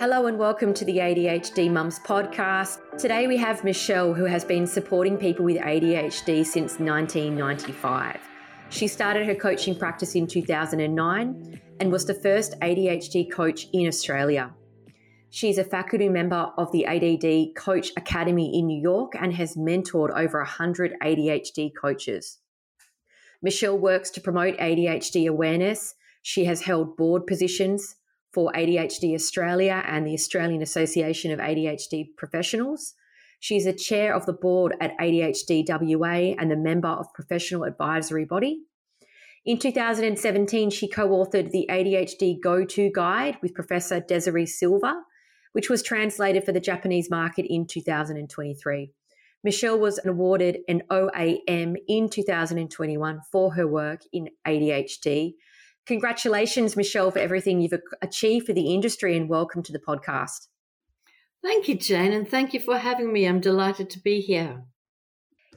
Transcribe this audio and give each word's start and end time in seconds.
Hello 0.00 0.24
and 0.24 0.38
welcome 0.38 0.72
to 0.72 0.84
the 0.86 0.96
ADHD 0.96 1.70
Mums 1.70 1.98
podcast. 1.98 2.78
Today 2.96 3.26
we 3.26 3.36
have 3.36 3.62
Michele, 3.62 4.14
who 4.14 4.24
has 4.24 4.46
been 4.46 4.66
supporting 4.66 5.18
people 5.18 5.44
with 5.44 5.58
ADHD 5.58 6.42
since 6.42 6.78
1995. 6.78 8.18
She 8.70 8.88
started 8.88 9.26
her 9.26 9.34
coaching 9.34 9.78
practice 9.78 10.14
in 10.14 10.26
2009 10.26 11.60
and 11.80 11.92
was 11.92 12.06
the 12.06 12.14
first 12.14 12.58
ADHD 12.60 13.30
coach 13.30 13.66
in 13.74 13.86
Australia. 13.86 14.54
She's 15.28 15.58
a 15.58 15.64
faculty 15.64 16.08
member 16.08 16.50
of 16.56 16.72
the 16.72 16.86
ADD 16.86 17.54
Coach 17.54 17.90
Academy 17.98 18.58
in 18.58 18.68
New 18.68 18.80
York 18.80 19.12
and 19.20 19.34
has 19.34 19.54
mentored 19.54 20.18
over 20.18 20.38
100 20.38 20.94
ADHD 21.02 21.72
coaches. 21.78 22.38
Michele 23.42 23.76
works 23.76 24.08
to 24.12 24.22
promote 24.22 24.56
ADHD 24.56 25.28
awareness. 25.28 25.94
She 26.22 26.46
has 26.46 26.62
held 26.62 26.96
board 26.96 27.26
positions 27.26 27.96
for 28.32 28.52
ADHD 28.52 29.14
Australia 29.14 29.82
and 29.86 30.06
the 30.06 30.14
Australian 30.14 30.62
Association 30.62 31.32
of 31.32 31.38
ADHD 31.38 32.16
Professionals. 32.16 32.94
She's 33.40 33.66
a 33.66 33.72
chair 33.72 34.14
of 34.14 34.26
the 34.26 34.32
board 34.32 34.76
at 34.80 34.96
ADHD 34.98 35.64
WA 35.66 36.34
and 36.38 36.52
a 36.52 36.56
member 36.56 36.88
of 36.88 37.12
professional 37.14 37.64
advisory 37.64 38.24
body. 38.24 38.60
In 39.46 39.58
2017, 39.58 40.70
she 40.70 40.86
co 40.86 41.08
authored 41.08 41.50
the 41.50 41.66
ADHD 41.70 42.40
Go 42.40 42.64
To 42.66 42.90
Guide 42.94 43.38
with 43.40 43.54
Professor 43.54 44.00
Desiree 44.00 44.44
Silva, 44.44 45.02
which 45.52 45.70
was 45.70 45.82
translated 45.82 46.44
for 46.44 46.52
the 46.52 46.60
Japanese 46.60 47.10
market 47.10 47.46
in 47.48 47.66
2023. 47.66 48.92
Michele 49.42 49.78
was 49.78 49.98
awarded 50.04 50.58
an 50.68 50.82
OAM 50.90 51.76
in 51.88 52.10
2021 52.10 53.20
for 53.32 53.54
her 53.54 53.66
work 53.66 54.02
in 54.12 54.28
ADHD 54.46 55.32
Congratulations, 55.86 56.76
Michele, 56.76 57.10
for 57.10 57.18
everything 57.18 57.60
you've 57.60 57.80
achieved 58.02 58.46
for 58.46 58.52
the 58.52 58.72
industry 58.72 59.16
and 59.16 59.28
welcome 59.28 59.62
to 59.62 59.72
the 59.72 59.80
podcast. 59.80 60.48
Thank 61.42 61.68
you, 61.68 61.76
Jane, 61.76 62.12
and 62.12 62.28
thank 62.28 62.52
you 62.52 62.60
for 62.60 62.78
having 62.78 63.12
me. 63.12 63.26
I'm 63.26 63.40
delighted 63.40 63.88
to 63.90 64.00
be 64.00 64.20
here. 64.20 64.64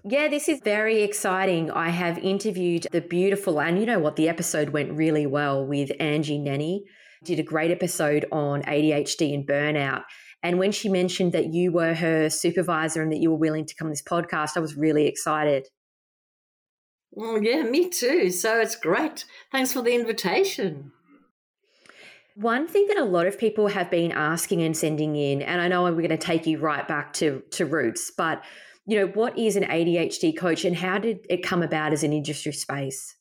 Yeah, 0.05 0.27
this 0.27 0.49
is 0.49 0.59
very 0.63 1.01
exciting. 1.01 1.71
I 1.71 1.89
have 1.89 2.17
interviewed 2.17 2.87
the 2.91 3.01
beautiful, 3.01 3.61
and 3.61 3.79
you 3.79 3.85
know 3.85 3.99
what, 3.99 4.15
the 4.15 4.27
episode 4.29 4.69
went 4.69 4.97
really 4.97 5.25
well 5.25 5.65
with 5.65 5.91
Angie 5.99 6.39
Nenny. 6.39 6.83
Did 7.23 7.39
a 7.39 7.43
great 7.43 7.71
episode 7.71 8.25
on 8.31 8.63
ADHD 8.63 9.33
and 9.33 9.47
burnout. 9.47 10.03
And 10.41 10.59
when 10.59 10.73
she 10.73 10.89
mentioned 10.89 11.31
that 11.31 11.53
you 11.53 11.71
were 11.71 11.93
her 11.93 12.29
supervisor 12.29 13.01
and 13.01 13.11
that 13.13 13.21
you 13.21 13.31
were 13.31 13.37
willing 13.37 13.65
to 13.65 13.75
come 13.75 13.87
on 13.87 13.91
this 13.91 14.03
podcast, 14.03 14.57
I 14.57 14.59
was 14.59 14.75
really 14.75 15.07
excited. 15.07 15.67
Oh, 17.17 17.39
yeah, 17.39 17.63
me 17.63 17.89
too. 17.89 18.31
So 18.31 18.59
it's 18.59 18.75
great. 18.75 19.25
Thanks 19.51 19.73
for 19.73 19.81
the 19.81 19.93
invitation. 19.93 20.91
One 22.35 22.67
thing 22.67 22.87
that 22.87 22.97
a 22.97 23.03
lot 23.03 23.27
of 23.27 23.37
people 23.37 23.67
have 23.67 23.91
been 23.91 24.11
asking 24.11 24.63
and 24.63 24.75
sending 24.75 25.15
in, 25.15 25.43
and 25.43 25.61
I 25.61 25.67
know 25.67 25.83
we're 25.83 25.91
going 25.91 26.09
to 26.09 26.17
take 26.17 26.47
you 26.47 26.57
right 26.57 26.87
back 26.87 27.13
to, 27.13 27.43
to 27.51 27.65
roots, 27.65 28.11
but 28.17 28.43
you 28.85 28.99
know, 28.99 29.07
what 29.07 29.37
is 29.37 29.55
an 29.55 29.63
ADHD 29.63 30.37
coach 30.37 30.65
and 30.65 30.75
how 30.75 30.97
did 30.97 31.25
it 31.29 31.43
come 31.43 31.61
about 31.61 31.93
as 31.93 32.03
an 32.03 32.11
industry 32.11 32.51
space? 32.51 33.15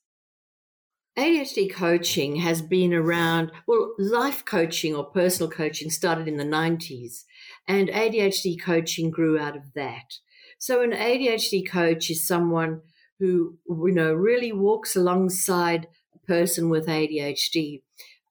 ADHD 1.19 1.73
coaching 1.73 2.37
has 2.37 2.63
been 2.63 2.95
around, 2.95 3.53
well, 3.67 3.95
life 3.99 4.47
coaching 4.47 4.95
or 4.95 5.05
personal 5.05 5.51
coaching 5.51 5.91
started 5.91 6.27
in 6.27 6.39
the 6.39 6.45
90s, 6.45 7.25
and 7.69 7.89
ADHD 7.89 8.59
coaching 8.61 9.11
grew 9.11 9.39
out 9.39 9.55
of 9.55 9.75
that. 9.75 10.15
So, 10.59 10.81
an 10.81 10.93
ADHD 10.93 11.69
coach 11.69 12.09
is 12.09 12.27
someone 12.27 12.81
who 13.23 13.57
you 13.69 13.93
know 13.93 14.13
really 14.13 14.51
walks 14.53 14.97
alongside 14.97 15.87
a 16.13 16.19
person 16.27 16.69
with 16.69 16.89
ADHD, 16.89 17.83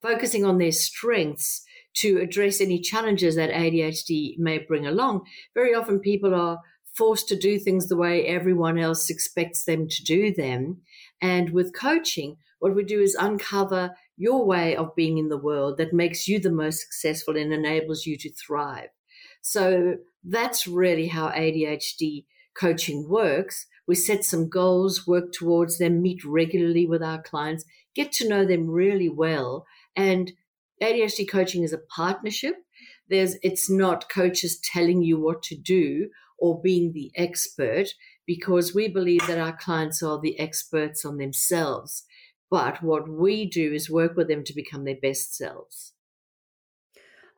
focusing 0.02 0.44
on 0.44 0.58
their 0.58 0.74
strengths 0.74 1.64
to 1.94 2.20
address 2.20 2.60
any 2.60 2.78
challenges 2.78 3.38
that 3.38 3.52
ADHD 3.52 4.38
may 4.38 4.58
bring 4.58 4.86
along. 4.86 5.22
Very 5.54 5.74
often 5.74 6.02
people 6.02 6.36
are 6.36 6.60
forced 6.94 7.30
to 7.30 7.38
do 7.38 7.58
things 7.58 7.88
the 7.88 7.96
way 7.96 8.26
everyone 8.26 8.78
else 8.78 9.10
expects 9.10 9.64
them 9.64 9.88
to 9.88 10.04
do 10.04 10.34
them. 10.34 10.82
And 11.22 11.52
with 11.52 11.74
coaching, 11.74 12.36
what 12.60 12.76
we 12.76 12.84
do 12.84 13.00
is 13.00 13.16
uncover 13.16 13.96
your 14.18 14.46
way 14.46 14.76
of 14.76 14.94
being 14.94 15.18
in 15.18 15.30
the 15.30 15.38
world 15.38 15.78
that 15.78 15.94
makes 15.94 16.28
you 16.28 16.38
the 16.38 16.52
most 16.52 16.82
successful 16.82 17.38
and 17.38 17.54
enables 17.54 18.06
you 18.06 18.18
to 18.18 18.32
thrive. 18.34 18.90
So 19.42 19.96
that's 20.24 20.68
really 20.68 21.08
how 21.08 21.30
ADHD 21.30 22.26
coaching 22.54 23.08
works. 23.10 23.68
We 23.92 23.96
set 23.96 24.24
some 24.24 24.48
goals, 24.48 25.06
work 25.06 25.34
towards 25.34 25.78
them, 25.78 26.02
meet 26.02 26.24
regularly 26.24 26.86
with 26.86 27.04
our 27.04 27.22
clients, 27.22 27.66
get 27.94 28.14
to 28.14 28.30
know 28.30 28.46
them 28.46 28.70
really 28.70 29.10
well. 29.10 29.66
And 29.98 30.32
ADHD 30.82 31.30
coaching 31.30 31.64
is 31.64 31.74
a 31.74 31.78
partnership. 31.78 32.56
There's, 33.10 33.36
it's 33.44 33.70
not 33.70 34.10
coaches 34.10 34.62
telling 34.62 35.02
you 35.02 35.20
what 35.20 35.44
to 35.44 35.58
do 35.58 36.08
or 36.40 36.62
being 36.62 36.94
the 36.94 37.12
expert 37.18 37.90
because 38.26 38.74
we 38.74 38.88
believe 38.88 39.28
that 39.28 39.38
our 39.38 39.58
clients 39.58 40.02
are 40.02 40.22
the 40.22 40.40
experts 40.40 41.04
on 41.04 41.18
themselves. 41.18 42.06
But 42.50 42.82
what 42.82 43.10
we 43.10 43.46
do 43.46 43.74
is 43.74 43.90
work 43.90 44.16
with 44.16 44.30
them 44.30 44.46
to 44.46 44.56
become 44.56 44.86
their 44.86 45.02
best 45.02 45.36
selves. 45.36 45.92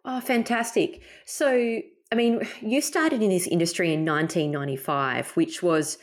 Oh, 0.05 0.21
fantastic. 0.21 1.01
So, 1.25 1.81
I 2.11 2.15
mean, 2.15 2.47
you 2.61 2.79
started 2.79 3.23
in 3.23 3.31
this 3.31 3.47
industry 3.47 3.91
in 3.91 4.05
1995, 4.05 5.31
which 5.31 5.63
was 5.63 5.97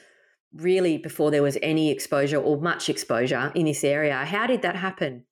really 0.55 0.99
before 0.99 1.31
there 1.31 1.43
was 1.43 1.59
any 1.63 1.91
exposure 1.91 2.39
or 2.39 2.61
much 2.61 2.89
exposure 2.89 3.53
in 3.55 3.67
this 3.67 3.85
area. 3.85 4.25
How 4.25 4.47
did 4.47 4.63
that 4.63 4.77
happen? 4.77 5.25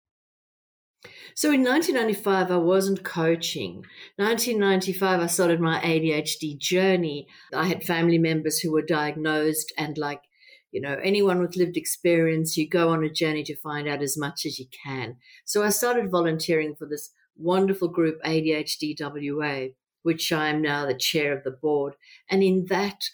So 1.34 1.52
in 1.52 1.62
1995, 1.62 2.50
I 2.50 2.56
wasn't 2.56 3.04
coaching. 3.04 3.84
1995, 4.16 5.20
I 5.20 5.26
started 5.26 5.60
my 5.60 5.80
ADHD 5.80 6.58
journey. 6.58 7.28
I 7.54 7.66
had 7.66 7.84
family 7.84 8.18
members 8.18 8.58
who 8.58 8.72
were 8.72 8.82
diagnosed, 8.82 9.72
and 9.78 9.96
like, 9.96 10.22
you 10.72 10.80
know, 10.80 10.98
anyone 11.02 11.40
with 11.40 11.56
lived 11.56 11.76
experience, 11.76 12.56
you 12.56 12.68
go 12.68 12.88
on 12.88 13.04
a 13.04 13.10
journey 13.10 13.44
to 13.44 13.56
find 13.56 13.88
out 13.88 14.02
as 14.02 14.18
much 14.18 14.44
as 14.44 14.58
you 14.58 14.66
can. 14.84 15.16
So 15.44 15.62
I 15.62 15.68
started 15.68 16.10
volunteering 16.10 16.74
for 16.74 16.86
this 16.86 17.12
wonderful 17.36 17.88
group, 17.88 18.20
ADHD 18.24 18.96
WA, 18.98 19.68
which 20.02 20.32
I 20.32 20.48
am 20.48 20.60
now 20.60 20.86
the 20.86 20.94
chair 20.94 21.36
of 21.36 21.44
the 21.44 21.52
board. 21.52 21.94
And 22.28 22.42
in 22.42 22.66
that 22.66 23.04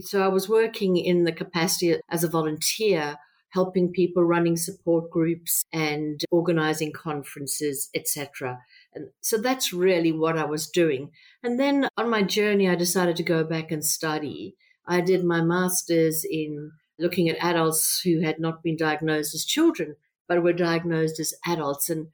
so 0.00 0.22
I 0.22 0.28
was 0.28 0.48
working 0.48 0.96
in 0.96 1.24
the 1.24 1.32
capacity 1.32 1.96
as 2.10 2.24
a 2.24 2.28
volunteer, 2.28 3.16
helping 3.50 3.92
people 3.92 4.24
running 4.24 4.56
support 4.56 5.10
groups 5.10 5.64
and 5.72 6.20
organizing 6.30 6.92
conferences, 6.92 7.88
etc. 7.94 8.58
And 8.94 9.08
so 9.20 9.38
that's 9.38 9.72
really 9.72 10.12
what 10.12 10.36
I 10.36 10.44
was 10.44 10.68
doing. 10.68 11.10
And 11.42 11.58
then 11.60 11.88
on 11.96 12.10
my 12.10 12.22
journey, 12.22 12.68
I 12.68 12.74
decided 12.74 13.16
to 13.16 13.22
go 13.22 13.44
back 13.44 13.70
and 13.70 13.84
study. 13.84 14.56
I 14.86 15.00
did 15.00 15.24
my 15.24 15.40
master's 15.40 16.24
in 16.28 16.72
looking 16.98 17.28
at 17.28 17.42
adults 17.42 18.00
who 18.04 18.20
had 18.20 18.38
not 18.38 18.62
been 18.62 18.76
diagnosed 18.76 19.34
as 19.34 19.44
children, 19.44 19.96
but 20.28 20.42
were 20.42 20.52
diagnosed 20.52 21.20
as 21.20 21.34
adults. 21.46 21.88
And 21.88 22.08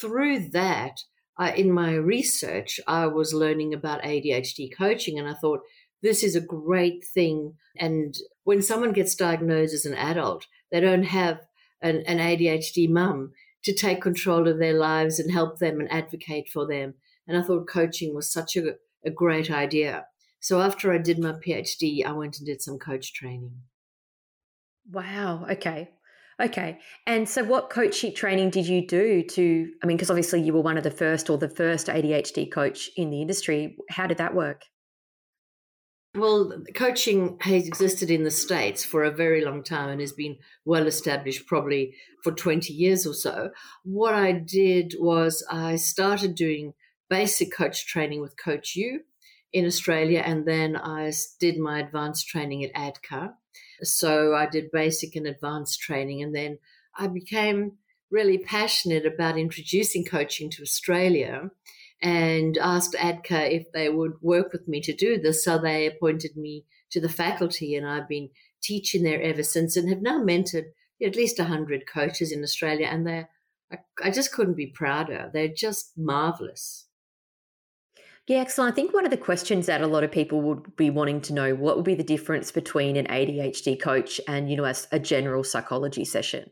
through 0.00 0.48
that, 0.50 1.00
I, 1.38 1.52
in 1.52 1.72
my 1.72 1.94
research, 1.94 2.80
I 2.86 3.06
was 3.06 3.32
learning 3.32 3.72
about 3.72 4.02
ADHD 4.02 4.70
coaching, 4.76 5.18
and 5.18 5.28
I 5.28 5.34
thought, 5.34 5.60
this 6.02 6.22
is 6.22 6.34
a 6.34 6.40
great 6.40 7.04
thing. 7.04 7.54
And 7.76 8.16
when 8.44 8.62
someone 8.62 8.92
gets 8.92 9.14
diagnosed 9.14 9.74
as 9.74 9.84
an 9.84 9.94
adult, 9.94 10.46
they 10.70 10.80
don't 10.80 11.04
have 11.04 11.40
an, 11.82 12.02
an 12.06 12.18
ADHD 12.18 12.88
mum 12.88 13.32
to 13.64 13.74
take 13.74 14.00
control 14.00 14.48
of 14.48 14.58
their 14.58 14.74
lives 14.74 15.18
and 15.18 15.30
help 15.30 15.58
them 15.58 15.80
and 15.80 15.90
advocate 15.92 16.48
for 16.48 16.66
them. 16.66 16.94
And 17.26 17.36
I 17.36 17.42
thought 17.42 17.68
coaching 17.68 18.14
was 18.14 18.32
such 18.32 18.56
a, 18.56 18.74
a 19.04 19.10
great 19.10 19.50
idea. 19.50 20.06
So 20.40 20.60
after 20.60 20.92
I 20.92 20.98
did 20.98 21.18
my 21.18 21.32
PhD, 21.32 22.04
I 22.04 22.12
went 22.12 22.38
and 22.38 22.46
did 22.46 22.62
some 22.62 22.78
coach 22.78 23.12
training. 23.12 23.52
Wow. 24.90 25.46
Okay. 25.50 25.90
Okay. 26.40 26.78
And 27.06 27.28
so, 27.28 27.44
what 27.44 27.68
coaching 27.68 28.14
training 28.14 28.48
did 28.48 28.66
you 28.66 28.86
do 28.86 29.22
to? 29.22 29.70
I 29.82 29.86
mean, 29.86 29.98
because 29.98 30.08
obviously 30.08 30.40
you 30.40 30.54
were 30.54 30.62
one 30.62 30.78
of 30.78 30.84
the 30.84 30.90
first 30.90 31.28
or 31.28 31.36
the 31.36 31.50
first 31.50 31.88
ADHD 31.88 32.50
coach 32.50 32.88
in 32.96 33.10
the 33.10 33.20
industry. 33.20 33.76
How 33.90 34.06
did 34.06 34.16
that 34.18 34.34
work? 34.34 34.62
Well, 36.16 36.64
coaching 36.74 37.38
has 37.40 37.68
existed 37.68 38.10
in 38.10 38.24
the 38.24 38.32
States 38.32 38.84
for 38.84 39.04
a 39.04 39.12
very 39.12 39.44
long 39.44 39.62
time 39.62 39.90
and 39.90 40.00
has 40.00 40.12
been 40.12 40.38
well 40.64 40.88
established 40.88 41.46
probably 41.46 41.94
for 42.24 42.32
20 42.32 42.72
years 42.72 43.06
or 43.06 43.14
so. 43.14 43.50
What 43.84 44.14
I 44.14 44.32
did 44.32 44.94
was 44.98 45.46
I 45.48 45.76
started 45.76 46.34
doing 46.34 46.74
basic 47.08 47.52
coach 47.52 47.86
training 47.86 48.20
with 48.20 48.36
Coach 48.36 48.74
U 48.74 49.02
in 49.52 49.66
Australia, 49.66 50.22
and 50.24 50.46
then 50.46 50.76
I 50.76 51.12
did 51.38 51.58
my 51.58 51.78
advanced 51.78 52.26
training 52.26 52.64
at 52.64 52.74
ADCA. 52.74 53.34
So 53.82 54.34
I 54.34 54.46
did 54.46 54.72
basic 54.72 55.14
and 55.14 55.28
advanced 55.28 55.80
training, 55.80 56.22
and 56.22 56.34
then 56.34 56.58
I 56.98 57.06
became 57.06 57.78
really 58.10 58.38
passionate 58.38 59.06
about 59.06 59.38
introducing 59.38 60.04
coaching 60.04 60.50
to 60.50 60.62
Australia 60.62 61.50
and 62.02 62.56
asked 62.58 62.94
ADCA 62.94 63.52
if 63.52 63.72
they 63.72 63.88
would 63.88 64.14
work 64.22 64.52
with 64.52 64.66
me 64.66 64.80
to 64.82 64.92
do 64.92 65.18
this. 65.18 65.44
So 65.44 65.58
they 65.58 65.86
appointed 65.86 66.36
me 66.36 66.64
to 66.90 67.00
the 67.00 67.08
faculty, 67.08 67.76
and 67.76 67.86
I've 67.86 68.08
been 68.08 68.30
teaching 68.62 69.02
there 69.02 69.22
ever 69.22 69.42
since 69.42 69.76
and 69.76 69.88
have 69.88 70.02
now 70.02 70.22
mentored 70.22 70.66
at 71.02 71.16
least 71.16 71.38
100 71.38 71.84
coaches 71.86 72.32
in 72.32 72.42
Australia. 72.42 72.86
And 72.86 73.06
they're, 73.06 73.28
I, 74.02 74.10
just 74.10 74.32
couldn't 74.32 74.56
be 74.56 74.66
prouder. 74.66 75.30
They're 75.32 75.48
just 75.48 75.92
marvelous. 75.96 76.86
Yeah, 78.26 78.38
excellent. 78.38 78.72
I 78.72 78.76
think 78.76 78.92
one 78.92 79.04
of 79.04 79.10
the 79.10 79.16
questions 79.16 79.66
that 79.66 79.80
a 79.80 79.86
lot 79.86 80.04
of 80.04 80.12
people 80.12 80.40
would 80.42 80.76
be 80.76 80.90
wanting 80.90 81.20
to 81.22 81.32
know 81.32 81.54
what 81.54 81.76
would 81.76 81.84
be 81.84 81.94
the 81.94 82.04
difference 82.04 82.52
between 82.52 82.96
an 82.96 83.06
ADHD 83.06 83.80
coach 83.80 84.20
and, 84.28 84.50
you 84.50 84.56
know, 84.56 84.64
a, 84.64 84.74
a 84.92 84.98
general 84.98 85.42
psychology 85.42 86.04
session? 86.04 86.50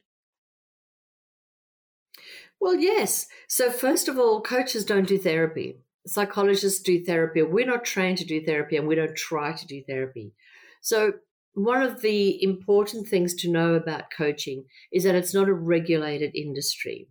Well, 2.61 2.77
yes. 2.77 3.27
So, 3.49 3.71
first 3.71 4.09
of 4.09 4.19
all, 4.19 4.41
coaches 4.41 4.85
don't 4.85 5.07
do 5.07 5.19
therapy. 5.19 5.77
Psychologists 6.07 6.81
do 6.81 7.05
therapy. 7.05 7.43
We're 7.43 7.67
not 7.67 7.85
trained 7.85 8.19
to 8.19 8.25
do 8.25 8.45
therapy 8.45 8.77
and 8.77 8.89
we 8.89 8.95
don't 8.95 9.17
try 9.17 9.53
to 9.53 9.67
do 9.67 9.83
therapy. 9.87 10.33
So, 10.81 11.13
one 11.55 11.83
of 11.83 12.03
the 12.03 12.43
important 12.43 13.09
things 13.09 13.35
to 13.37 13.51
know 13.51 13.75
about 13.75 14.13
coaching 14.17 14.65
is 14.93 15.05
that 15.05 15.15
it's 15.15 15.35
not 15.35 15.49
a 15.49 15.55
regulated 15.55 16.35
industry. 16.35 17.09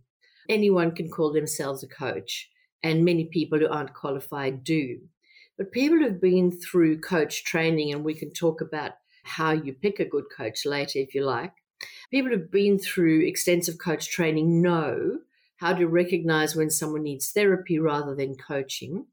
Anyone 0.48 0.94
can 0.94 1.10
call 1.10 1.32
themselves 1.32 1.82
a 1.82 1.88
coach 1.88 2.48
and 2.82 3.04
many 3.04 3.24
people 3.26 3.58
who 3.58 3.68
aren't 3.68 3.94
qualified 3.94 4.64
do. 4.64 5.00
But 5.58 5.72
people 5.72 5.98
who've 5.98 6.20
been 6.20 6.52
through 6.52 7.00
coach 7.00 7.44
training, 7.44 7.92
and 7.92 8.04
we 8.04 8.14
can 8.14 8.32
talk 8.32 8.60
about 8.60 8.92
how 9.24 9.52
you 9.52 9.74
pick 9.74 9.98
a 9.98 10.04
good 10.04 10.24
coach 10.34 10.64
later 10.64 11.00
if 11.00 11.14
you 11.14 11.24
like, 11.24 11.52
people 12.10 12.30
who've 12.30 12.50
been 12.50 12.78
through 12.78 13.26
extensive 13.26 13.78
coach 13.78 14.08
training 14.08 14.62
know 14.62 15.18
how 15.58 15.74
to 15.74 15.86
recognize 15.86 16.56
when 16.56 16.70
someone 16.70 17.02
needs 17.02 17.30
therapy 17.30 17.78
rather 17.78 18.14
than 18.14 18.36
coaching. 18.36 19.06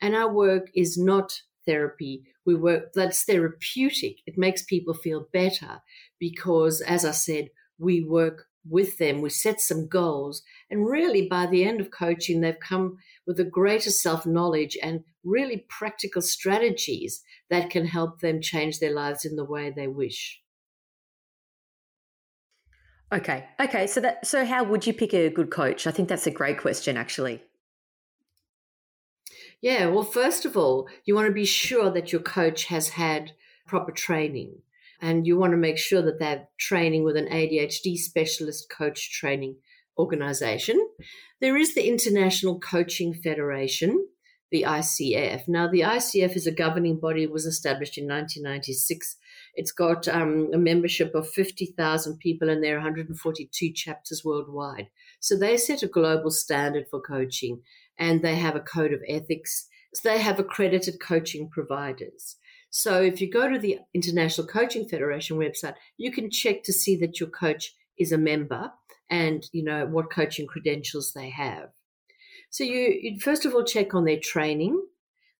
And 0.00 0.14
our 0.14 0.30
work 0.30 0.68
is 0.74 0.98
not 0.98 1.42
therapy. 1.64 2.24
We 2.44 2.54
work 2.54 2.92
that's 2.92 3.24
therapeutic. 3.24 4.18
It 4.26 4.36
makes 4.36 4.62
people 4.62 4.94
feel 4.94 5.28
better 5.32 5.80
because, 6.18 6.80
as 6.80 7.04
I 7.04 7.12
said, 7.12 7.50
we 7.78 8.02
work 8.02 8.46
with 8.68 8.98
them. 8.98 9.20
We 9.20 9.30
set 9.30 9.60
some 9.60 9.88
goals. 9.88 10.42
And 10.70 10.86
really, 10.86 11.28
by 11.28 11.46
the 11.46 11.64
end 11.64 11.80
of 11.80 11.90
coaching, 11.90 12.40
they've 12.40 12.58
come 12.58 12.98
with 13.26 13.38
a 13.40 13.44
greater 13.44 13.90
self 13.90 14.26
knowledge 14.26 14.76
and 14.82 15.04
really 15.24 15.64
practical 15.68 16.22
strategies 16.22 17.22
that 17.50 17.70
can 17.70 17.86
help 17.86 18.20
them 18.20 18.40
change 18.40 18.78
their 18.78 18.94
lives 18.94 19.24
in 19.24 19.36
the 19.36 19.44
way 19.44 19.70
they 19.70 19.88
wish. 19.88 20.41
Okay. 23.12 23.44
Okay. 23.60 23.86
So 23.86 24.00
that 24.00 24.26
so 24.26 24.44
how 24.44 24.64
would 24.64 24.86
you 24.86 24.94
pick 24.94 25.12
a 25.12 25.28
good 25.28 25.50
coach? 25.50 25.86
I 25.86 25.90
think 25.90 26.08
that's 26.08 26.26
a 26.26 26.30
great 26.30 26.58
question 26.58 26.96
actually. 26.96 27.42
Yeah, 29.60 29.86
well 29.86 30.02
first 30.02 30.44
of 30.44 30.56
all, 30.56 30.88
you 31.04 31.14
want 31.14 31.26
to 31.28 31.32
be 31.32 31.44
sure 31.44 31.90
that 31.90 32.10
your 32.10 32.22
coach 32.22 32.64
has 32.66 32.88
had 32.90 33.32
proper 33.66 33.92
training 33.92 34.62
and 35.00 35.26
you 35.26 35.36
want 35.36 35.52
to 35.52 35.56
make 35.56 35.78
sure 35.78 36.00
that 36.02 36.18
they're 36.18 36.48
training 36.58 37.04
with 37.04 37.16
an 37.16 37.26
ADHD 37.26 37.96
specialist 37.96 38.70
coach 38.70 39.12
training 39.12 39.56
organization. 39.98 40.88
There 41.40 41.56
is 41.56 41.74
the 41.74 41.88
International 41.88 42.58
Coaching 42.60 43.12
Federation, 43.12 44.06
the 44.52 44.62
ICF. 44.62 45.48
Now, 45.48 45.66
the 45.66 45.80
ICF 45.80 46.36
is 46.36 46.46
a 46.46 46.52
governing 46.52 47.00
body, 47.00 47.26
was 47.26 47.46
established 47.46 47.98
in 47.98 48.04
1996. 48.04 49.16
It's 49.54 49.72
got 49.72 50.06
um, 50.06 50.50
a 50.52 50.58
membership 50.58 51.14
of 51.14 51.28
50,000 51.28 52.18
people, 52.18 52.48
and 52.48 52.62
there 52.62 52.74
are 52.74 52.80
142 52.80 53.72
chapters 53.72 54.22
worldwide. 54.24 54.88
So 55.18 55.36
they 55.36 55.56
set 55.56 55.82
a 55.82 55.88
global 55.88 56.30
standard 56.30 56.84
for 56.90 57.00
coaching, 57.00 57.62
and 57.98 58.22
they 58.22 58.36
have 58.36 58.54
a 58.54 58.60
code 58.60 58.92
of 58.92 59.00
ethics. 59.08 59.66
So 59.94 60.08
they 60.08 60.18
have 60.18 60.38
accredited 60.38 61.00
coaching 61.00 61.48
providers. 61.50 62.36
So 62.70 63.02
if 63.02 63.20
you 63.20 63.30
go 63.30 63.50
to 63.50 63.58
the 63.58 63.80
International 63.92 64.46
Coaching 64.46 64.88
Federation 64.88 65.36
website, 65.38 65.74
you 65.96 66.12
can 66.12 66.30
check 66.30 66.62
to 66.64 66.72
see 66.72 66.96
that 66.96 67.20
your 67.20 67.28
coach 67.28 67.74
is 67.98 68.12
a 68.12 68.18
member 68.18 68.72
and 69.10 69.44
you 69.52 69.62
know 69.62 69.84
what 69.86 70.10
coaching 70.10 70.46
credentials 70.46 71.12
they 71.12 71.28
have. 71.28 71.68
So 72.52 72.64
you 72.64 72.98
you 73.00 73.18
first 73.18 73.46
of 73.46 73.54
all 73.54 73.64
check 73.64 73.94
on 73.94 74.04
their 74.04 74.20
training. 74.20 74.78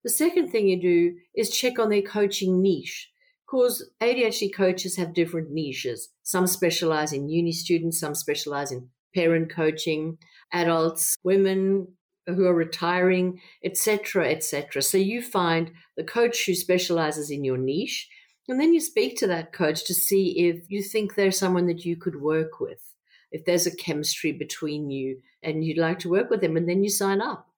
The 0.03 0.11
second 0.11 0.49
thing 0.49 0.67
you 0.67 0.81
do 0.81 1.15
is 1.37 1.51
check 1.51 1.79
on 1.79 1.91
their 1.91 2.03
coaching 2.03 2.63
niche. 2.63 3.11
Because 3.47 3.91
ADHD 4.01 4.53
coaches 4.53 4.97
have 4.97 5.13
different 5.13 5.51
niches. 5.51 6.09
Some 6.23 6.47
specialize 6.47 7.13
in 7.13 7.29
uni 7.29 7.53
students, 7.53 8.01
some 8.01 8.15
specialize 8.15 8.73
in 8.73 8.89
parent 9.15 9.53
coaching, 9.55 10.17
adults, 10.55 11.19
women, 11.23 11.89
who 12.27 12.47
are 12.47 12.55
retiring, 12.55 13.41
etc., 13.63 14.31
etc. 14.31 14.81
So 14.81 14.97
you 14.97 15.21
find 15.21 15.71
the 15.99 16.05
coach 16.05 16.47
who 16.47 16.55
specializes 16.55 17.31
in 17.31 17.45
your 17.45 17.59
niche, 17.59 18.09
and 18.49 18.59
then 18.59 18.73
you 18.73 18.81
speak 18.81 19.19
to 19.19 19.27
that 19.27 19.53
coach 19.53 19.85
to 19.85 19.93
see 19.93 20.49
if 20.49 20.65
you 20.71 20.83
think 20.83 21.15
they're 21.15 21.31
someone 21.31 21.67
that 21.67 21.85
you 21.85 21.95
could 21.95 22.23
work 22.23 22.59
with, 22.59 22.92
if 23.33 23.45
there's 23.45 23.67
a 23.67 23.77
chemistry 23.77 24.33
between 24.33 24.91
you 24.91 25.21
and 25.43 25.65
you'd 25.65 25.79
like 25.79 25.99
to 26.01 26.11
work 26.11 26.31
with 26.31 26.41
them, 26.41 26.57
and 26.57 26.69
then 26.69 26.85
you 26.85 26.91
sign 26.91 27.21
up. 27.21 27.49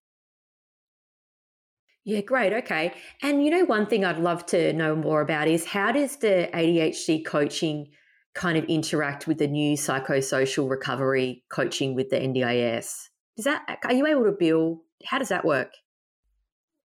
Yeah, 2.05 2.21
great. 2.21 2.53
Okay. 2.53 2.93
And 3.23 3.45
you 3.45 3.51
know, 3.51 3.65
one 3.65 3.87
thing 3.87 4.05
I'd 4.05 4.19
love 4.19 4.45
to 4.47 4.73
know 4.75 4.95
more 4.95 5.23
about 5.23 5.49
is 5.49 5.65
how 5.65 5.93
does 5.93 6.17
the 6.17 6.51
ADHD 6.53 7.25
coaching 7.25 7.89
kind 8.35 8.59
of 8.59 8.65
interact 8.65 9.27
with 9.27 9.39
the 9.39 9.47
new 9.47 9.77
psychosocial 9.77 10.69
recovery 10.69 11.45
coaching 11.51 11.95
with 11.95 12.11
the 12.11 12.17
NDIS? 12.17 13.09
Is 13.37 13.45
that 13.45 13.79
are 13.85 13.93
you 13.93 14.07
able 14.07 14.25
to 14.25 14.33
bill? 14.33 14.83
How 15.05 15.19
does 15.19 15.31
that 15.31 15.45
work? 15.45 15.73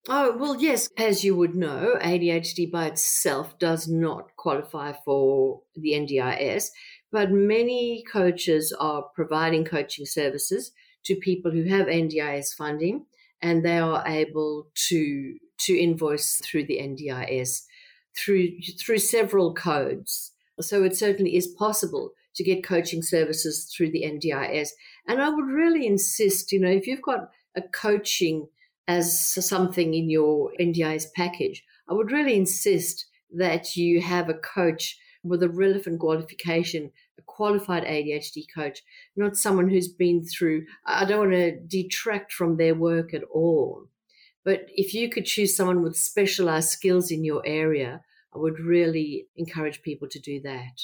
Oh, 0.09 0.37
well, 0.37 0.57
yes. 0.61 0.89
As 0.97 1.25
you 1.25 1.37
would 1.37 1.55
know, 1.55 1.97
ADHD 2.01 2.71
by 2.71 2.87
itself 2.87 3.59
does 3.59 3.89
not 3.89 4.37
qualify 4.37 4.95
for 5.05 5.63
the 5.75 5.93
NDIS, 5.93 6.69
but 7.11 7.31
many 7.31 8.05
coaches 8.11 8.75
are 8.79 9.05
providing 9.15 9.65
coaching 9.65 10.07
services 10.07 10.73
to 11.05 11.15
people 11.17 11.51
who 11.51 11.65
have 11.65 11.87
NDIS 11.87 12.55
funding 12.55 13.07
and 13.41 13.65
they 13.65 13.79
are 13.79 14.07
able 14.07 14.67
to 14.89 15.37
to 15.61 15.77
invoice 15.77 16.41
through 16.45 16.65
the 16.67 16.79
NDIS 16.79 17.63
through 18.17 18.49
through 18.79 18.99
several 18.99 19.55
codes. 19.55 20.33
So 20.61 20.83
it 20.83 20.97
certainly 20.97 21.37
is 21.37 21.47
possible 21.47 22.13
to 22.35 22.45
get 22.45 22.65
coaching 22.65 23.03
services 23.03 23.73
through 23.77 23.91
the 23.91 24.03
NDIS. 24.03 24.71
And 25.07 25.21
I 25.21 25.29
would 25.29 25.47
really 25.47 25.87
insist, 25.87 26.53
you 26.53 26.61
know, 26.61 26.71
if 26.71 26.87
you've 26.87 27.03
got 27.03 27.31
a 27.57 27.63
coaching 27.63 28.49
as 28.87 29.19
something 29.35 29.95
in 29.95 30.09
your 30.09 30.53
NDIS 30.61 31.07
package, 31.15 31.65
I 31.89 31.95
would 31.95 32.13
really 32.13 32.37
insist 32.37 33.07
that 33.37 33.77
you 33.77 34.01
have 34.01 34.29
a 34.29 34.35
coach 34.35 34.99
with 35.23 35.43
a 35.43 35.49
relevant 35.49 36.01
qualification, 36.01 36.91
a 37.19 37.23
qualified 37.23 37.85
ADHD 37.85 38.45
coach, 38.55 38.83
not 39.17 39.37
someone 39.37 39.69
who's 39.69 39.89
been 39.89 40.25
through, 40.25 40.65
I 40.87 41.05
don't 41.05 41.31
want 41.31 41.33
to 41.33 41.59
detract 41.61 42.33
from 42.33 42.57
their 42.57 42.75
work 42.75 43.13
at 43.15 43.25
all. 43.25 43.89
But 44.45 44.67
if 44.69 44.95
you 44.95 45.11
could 45.11 45.27
choose 45.27 45.57
someone 45.57 45.83
with 45.83 45.97
specialized 45.97 46.71
skills 46.71 47.11
in 47.11 47.25
your 47.25 47.43
area, 47.45 48.03
I 48.35 48.39
would 48.39 48.61
really 48.61 49.27
encourage 49.37 49.83
people 49.83 50.09
to 50.09 50.19
do 50.19 50.41
that. 50.43 50.83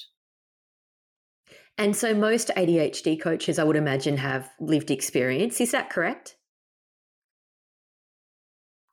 And 1.77 1.97
so 1.97 2.15
most 2.15 2.51
ADHD 2.57 3.21
coaches, 3.21 3.59
I 3.59 3.65
would 3.65 3.77
imagine, 3.77 4.17
have 4.17 4.51
lived 4.61 4.91
experience. 4.91 5.61
Is 5.61 5.73
that 5.73 5.91
correct? 5.91 6.37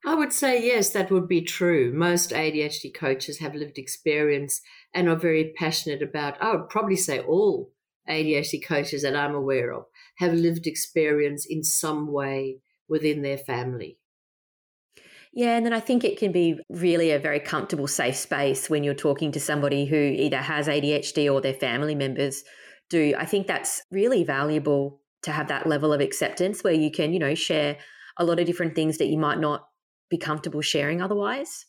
I 0.04 0.16
would 0.16 0.34
say 0.34 0.66
yes, 0.66 0.90
that 0.92 1.12
would 1.12 1.28
be 1.28 1.42
true. 1.42 1.92
Most 1.94 2.32
ADHD 2.32 2.94
coaches 2.94 3.38
have 3.40 3.54
lived 3.54 3.78
experience 3.78 4.62
and 4.96 5.08
are 5.08 5.16
very 5.16 5.54
passionate 5.56 6.02
about, 6.02 6.42
I 6.42 6.56
would 6.56 6.70
probably 6.70 6.96
say 6.96 7.20
all 7.20 7.72
ADHD 8.10 8.66
coaches 8.66 9.04
that 9.04 9.16
I'm 9.16 9.36
aware 9.36 9.72
of 9.72 9.86
have 10.18 10.34
lived 10.34 10.66
experience 10.66 11.46
in 11.48 11.64
some 11.64 12.12
way 12.12 12.58
within 12.90 13.22
their 13.22 13.38
family. 13.38 14.00
Yeah, 15.34 15.56
and 15.56 15.66
then 15.66 15.72
I 15.72 15.80
think 15.80 16.04
it 16.04 16.18
can 16.18 16.32
be 16.32 16.60
really 16.70 17.12
a 17.12 17.20
very 17.20 17.40
comfortable, 17.40 17.88
safe 17.88 18.18
space 18.18 18.70
when 18.70 18.84
you're 18.84 18.94
talking 18.94 19.32
to 19.32 19.40
somebody 19.40 19.86
who 19.86 19.96
either 19.96 20.38
has 20.38 20.68
ADHD 20.68 21.32
or 21.32 21.40
their 21.40 21.54
family 21.54 21.96
members 21.96 22.44
do. 22.90 23.14
I 23.18 23.26
think 23.26 23.48
that's 23.48 23.82
really 23.92 24.26
valuable 24.26 25.00
to 25.24 25.32
have 25.32 25.48
that 25.48 25.68
level 25.68 25.94
of 25.94 26.02
acceptance 26.02 26.64
where 26.64 26.74
you 26.74 26.92
can, 26.92 27.14
you 27.14 27.20
know, 27.20 27.36
share 27.36 27.78
a 28.18 28.26
lot 28.26 28.40
of 28.40 28.46
different 28.46 28.76
things 28.76 28.98
that 28.98 29.08
you 29.08 29.18
might 29.18 29.40
not 29.40 29.68
be 30.12 30.18
comfortable 30.18 30.62
sharing 30.62 31.02
otherwise. 31.02 31.66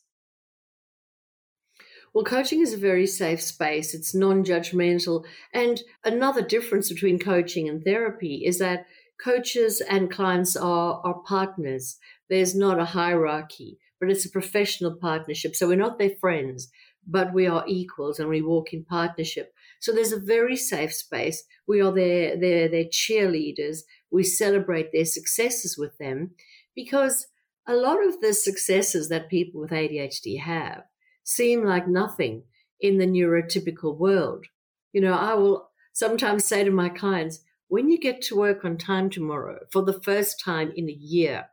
Well, 2.12 2.24
coaching 2.24 2.60
is 2.60 2.74
a 2.74 2.78
very 2.78 3.06
safe 3.06 3.40
space. 3.40 3.94
It's 3.94 4.14
non 4.14 4.44
judgmental. 4.44 5.24
And 5.54 5.80
another 6.04 6.42
difference 6.42 6.92
between 6.92 7.18
coaching 7.18 7.70
and 7.70 7.82
therapy 7.82 8.42
is 8.44 8.58
that 8.58 8.84
coaches 9.18 9.80
and 9.80 10.10
clients 10.10 10.54
are, 10.56 11.00
are 11.04 11.22
partners. 11.26 11.96
There's 12.28 12.54
not 12.54 12.78
a 12.78 12.84
hierarchy, 12.84 13.78
but 13.98 14.10
it's 14.10 14.26
a 14.26 14.30
professional 14.30 14.96
partnership. 14.96 15.56
So 15.56 15.68
we're 15.68 15.76
not 15.76 15.98
their 15.98 16.16
friends, 16.20 16.68
but 17.06 17.32
we 17.32 17.46
are 17.46 17.64
equals 17.66 18.18
and 18.18 18.28
we 18.28 18.42
walk 18.42 18.74
in 18.74 18.84
partnership. 18.84 19.54
So 19.80 19.92
there's 19.92 20.12
a 20.12 20.20
very 20.20 20.56
safe 20.56 20.92
space. 20.92 21.44
We 21.66 21.80
are 21.80 21.92
their, 21.92 22.36
their, 22.38 22.68
their 22.68 22.84
cheerleaders. 22.84 23.78
We 24.10 24.24
celebrate 24.24 24.92
their 24.92 25.06
successes 25.06 25.78
with 25.78 25.96
them 25.96 26.32
because 26.74 27.26
a 27.66 27.74
lot 27.74 28.04
of 28.04 28.20
the 28.20 28.34
successes 28.34 29.08
that 29.08 29.28
people 29.28 29.60
with 29.60 29.70
ADHD 29.70 30.40
have 30.40 30.82
seem 31.24 31.64
like 31.64 31.86
nothing 31.86 32.42
in 32.80 32.98
the 32.98 33.06
neurotypical 33.06 33.96
world. 33.96 34.46
You 34.92 35.00
know, 35.00 35.14
I 35.14 35.34
will 35.34 35.70
sometimes 35.92 36.44
say 36.44 36.64
to 36.64 36.70
my 36.70 36.88
clients, 36.88 37.40
when 37.68 37.88
you 37.88 37.98
get 37.98 38.20
to 38.22 38.36
work 38.36 38.64
on 38.64 38.76
time 38.76 39.08
tomorrow 39.08 39.60
for 39.70 39.82
the 39.82 40.00
first 40.02 40.40
time 40.44 40.72
in 40.76 40.88
a 40.88 40.92
year, 40.92 41.46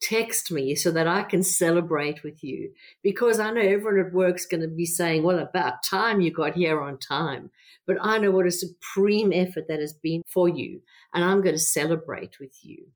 text 0.00 0.50
me 0.52 0.74
so 0.74 0.90
that 0.92 1.08
I 1.08 1.22
can 1.24 1.42
celebrate 1.42 2.22
with 2.22 2.42
you 2.42 2.70
because 3.02 3.40
I 3.40 3.50
know 3.50 3.60
everyone 3.60 3.98
at 3.98 4.12
work's 4.12 4.46
going 4.46 4.60
to 4.60 4.68
be 4.68 4.86
saying, 4.86 5.24
well, 5.24 5.38
about 5.38 5.82
time 5.82 6.20
you 6.20 6.32
got 6.32 6.54
here 6.54 6.80
on 6.80 6.98
time. 6.98 7.50
But 7.86 7.96
I 8.00 8.18
know 8.18 8.30
what 8.30 8.46
a 8.46 8.50
supreme 8.50 9.32
effort 9.32 9.66
that 9.68 9.80
has 9.80 9.92
been 9.92 10.22
for 10.26 10.48
you. 10.48 10.80
And 11.12 11.24
I'm 11.24 11.42
going 11.42 11.54
to 11.54 11.60
celebrate 11.60 12.38
with 12.38 12.54
you. 12.62 12.86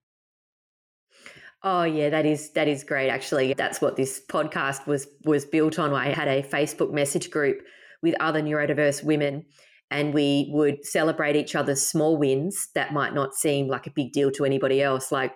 Oh 1.64 1.84
yeah, 1.84 2.10
that 2.10 2.26
is 2.26 2.52
that 2.52 2.68
is 2.68 2.82
great. 2.82 3.08
Actually, 3.08 3.54
that's 3.54 3.80
what 3.80 3.96
this 3.96 4.20
podcast 4.28 4.86
was 4.86 5.06
was 5.24 5.44
built 5.44 5.78
on. 5.78 5.92
I 5.92 6.12
had 6.12 6.28
a 6.28 6.42
Facebook 6.42 6.92
message 6.92 7.30
group 7.30 7.58
with 8.02 8.14
other 8.20 8.42
neurodiverse 8.42 9.04
women, 9.04 9.44
and 9.90 10.12
we 10.12 10.50
would 10.52 10.84
celebrate 10.84 11.36
each 11.36 11.54
other's 11.54 11.86
small 11.86 12.16
wins 12.16 12.68
that 12.74 12.92
might 12.92 13.14
not 13.14 13.34
seem 13.34 13.68
like 13.68 13.86
a 13.86 13.92
big 13.92 14.12
deal 14.12 14.32
to 14.32 14.44
anybody 14.44 14.82
else. 14.82 15.12
Like, 15.12 15.32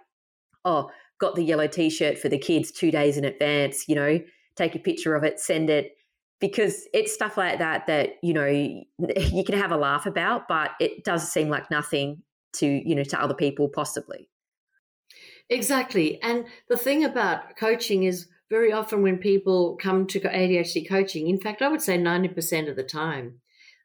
oh, 0.65 0.91
got 1.19 1.35
the 1.35 1.43
yellow 1.43 1.67
t-shirt 1.67 2.19
for 2.19 2.29
the 2.29 2.39
kids 2.39 2.71
two 2.71 2.91
days 2.91 3.17
in 3.17 3.25
advance 3.25 3.89
you 3.89 3.95
know 3.95 4.21
take 4.57 4.75
a 4.75 4.79
picture 4.79 5.15
of 5.15 5.25
it 5.25 5.41
send 5.41 5.71
it 5.71 5.93
because 6.41 6.87
it's 6.93 7.13
stuff 7.13 7.37
like 7.37 7.59
that 7.59 7.87
that 7.87 8.11
you 8.23 8.33
know 8.33 8.47
you 9.17 9.45
can 9.45 9.59
have 9.59 9.73
a 9.73 9.77
laugh 9.77 10.07
about 10.07 10.49
but 10.49 10.73
it 10.81 11.05
does 11.05 11.31
seem 11.31 11.49
like 11.49 11.71
nothing 11.71 12.23
to 12.53 12.67
you 12.67 12.95
know 12.95 13.05
to 13.05 13.21
other 13.21 13.35
people 13.35 13.69
possibly 13.69 14.29
exactly 15.49 16.21
and 16.23 16.47
the 16.69 16.77
thing 16.77 17.05
about 17.05 17.57
coaching 17.57 18.05
is 18.05 18.29
very 18.49 18.73
often 18.73 19.03
when 19.03 19.19
people 19.19 19.77
come 19.81 20.07
to 20.07 20.21
ADHD 20.21 20.89
coaching 20.89 21.29
in 21.29 21.41
fact 21.41 21.63
I 21.63 21.69
would 21.69 21.83
say 21.83 21.99
90% 21.99 22.69
of 22.69 22.77
the 22.77 22.83
time 22.83 23.41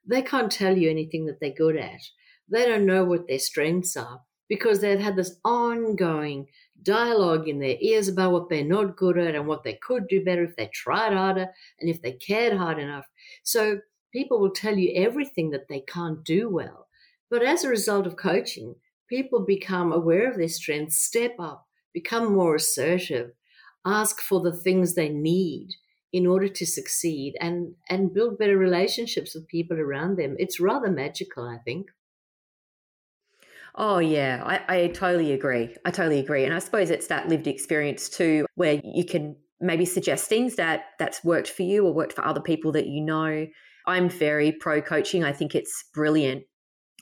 they 0.06 0.22
can't 0.22 0.52
tell 0.52 0.78
you 0.78 0.90
anything 0.90 1.26
that 1.26 1.40
they're 1.40 1.52
good 1.52 1.78
at 1.78 2.02
they 2.50 2.66
don't 2.66 2.86
know 2.86 3.06
what 3.06 3.28
their 3.28 3.40
strengths 3.40 3.96
are 3.96 4.22
because 4.50 4.82
they've 4.82 5.00
had 5.00 5.16
this 5.16 5.38
ongoing 5.46 6.46
dialogue 6.84 7.48
in 7.48 7.60
their 7.60 7.78
ears 7.80 8.08
about 8.08 8.32
what 8.32 8.50
they're 8.50 8.66
not 8.66 8.98
good 8.98 9.18
at 9.18 9.36
and 9.36 9.48
what 9.48 9.64
they 9.64 9.76
could 9.76 10.08
do 10.08 10.24
better 10.26 10.44
if 10.44 10.56
they 10.56 10.70
tried 10.74 11.14
harder 11.14 11.48
and 11.80 11.90
if 11.90 12.02
they 12.02 12.12
cared 12.12 12.58
hard 12.58 12.80
enough. 12.80 13.06
So 13.44 13.80
people 14.12 14.40
will 14.40 14.52
tell 14.52 14.78
you 14.78 14.92
everything 14.96 15.52
that 15.52 15.68
they 15.70 15.82
can't 15.82 16.24
do 16.24 16.50
well. 16.50 16.88
But 17.30 17.44
as 17.44 17.64
a 17.64 17.70
result 17.70 18.08
of 18.08 18.18
coaching, 18.18 18.76
people 19.12 19.46
become 19.46 19.92
aware 19.92 20.32
of 20.32 20.38
their 20.38 20.48
strengths, 20.48 20.96
step 20.98 21.36
up, 21.38 21.68
become 21.94 22.34
more 22.34 22.56
assertive, 22.56 23.32
ask 23.86 24.22
for 24.22 24.40
the 24.42 24.56
things 24.56 24.96
they 24.96 25.10
need 25.10 25.70
in 26.14 26.26
order 26.26 26.48
to 26.48 26.66
succeed 26.66 27.36
and, 27.42 27.76
and 27.90 28.14
build 28.14 28.38
better 28.40 28.58
relationships 28.58 29.36
with 29.36 29.48
people 29.50 29.78
around 29.80 30.18
them. 30.18 30.36
It's 30.40 30.60
rather 30.62 30.90
magical, 30.90 31.44
I 31.48 31.60
think. 31.60 31.88
Oh, 33.76 34.00
yeah, 34.00 34.42
I, 34.46 34.78
I 34.78 34.88
totally 34.88 35.32
agree. 35.32 35.76
I 35.86 35.92
totally 35.92 36.20
agree. 36.20 36.44
And 36.44 36.54
I 36.54 36.60
suppose 36.60 36.90
it's 36.90 37.08
that 37.08 37.30
lived 37.30 37.48
experience 37.48 38.10
too, 38.10 38.46
where 38.56 38.82
you 38.84 39.06
can 39.06 39.36
maybe 39.60 39.86
suggest 39.86 40.28
things 40.28 40.56
that 40.56 40.86
that's 41.00 41.24
worked 41.24 41.50
for 41.50 41.64
you 41.64 41.86
or 41.86 41.94
worked 41.94 42.14
for 42.14 42.26
other 42.26 42.42
people 42.42 42.72
that 42.74 42.88
you 42.88 43.02
know. 43.02 43.48
I'm 43.88 44.10
very 44.10 44.52
pro 44.52 44.82
coaching. 44.82 45.24
I 45.24 45.32
think 45.34 45.56
it's 45.56 45.86
brilliant. 45.94 46.44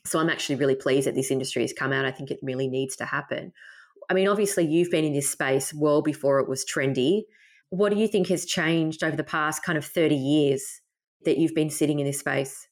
So 0.06 0.20
I'm 0.20 0.30
actually 0.30 0.56
really 0.56 0.76
pleased 0.76 1.08
that 1.08 1.16
this 1.16 1.32
industry 1.32 1.62
has 1.62 1.74
come 1.74 1.92
out. 1.92 2.06
I 2.06 2.12
think 2.12 2.32
it 2.32 2.40
really 2.42 2.68
needs 2.68 2.96
to 2.98 3.06
happen. 3.06 3.52
I 4.10 4.14
mean, 4.14 4.28
obviously, 4.28 4.66
you've 4.66 4.92
been 4.92 5.06
in 5.06 5.14
this 5.14 5.30
space 5.30 5.74
well 5.74 6.02
before 6.02 6.40
it 6.40 6.50
was 6.50 6.66
trendy. 6.66 7.24
What 7.70 7.94
do 7.94 8.00
you 8.00 8.08
think 8.08 8.28
has 8.30 8.46
changed 8.46 9.04
over 9.04 9.16
the 9.16 9.24
past 9.24 9.64
kind 9.64 9.78
of 9.78 9.86
30 9.86 10.16
years 10.16 10.82
that 11.26 11.38
you've 11.38 11.54
been 11.54 11.70
sitting 11.70 12.00
in 12.00 12.06
this 12.06 12.20
space? 12.20 12.68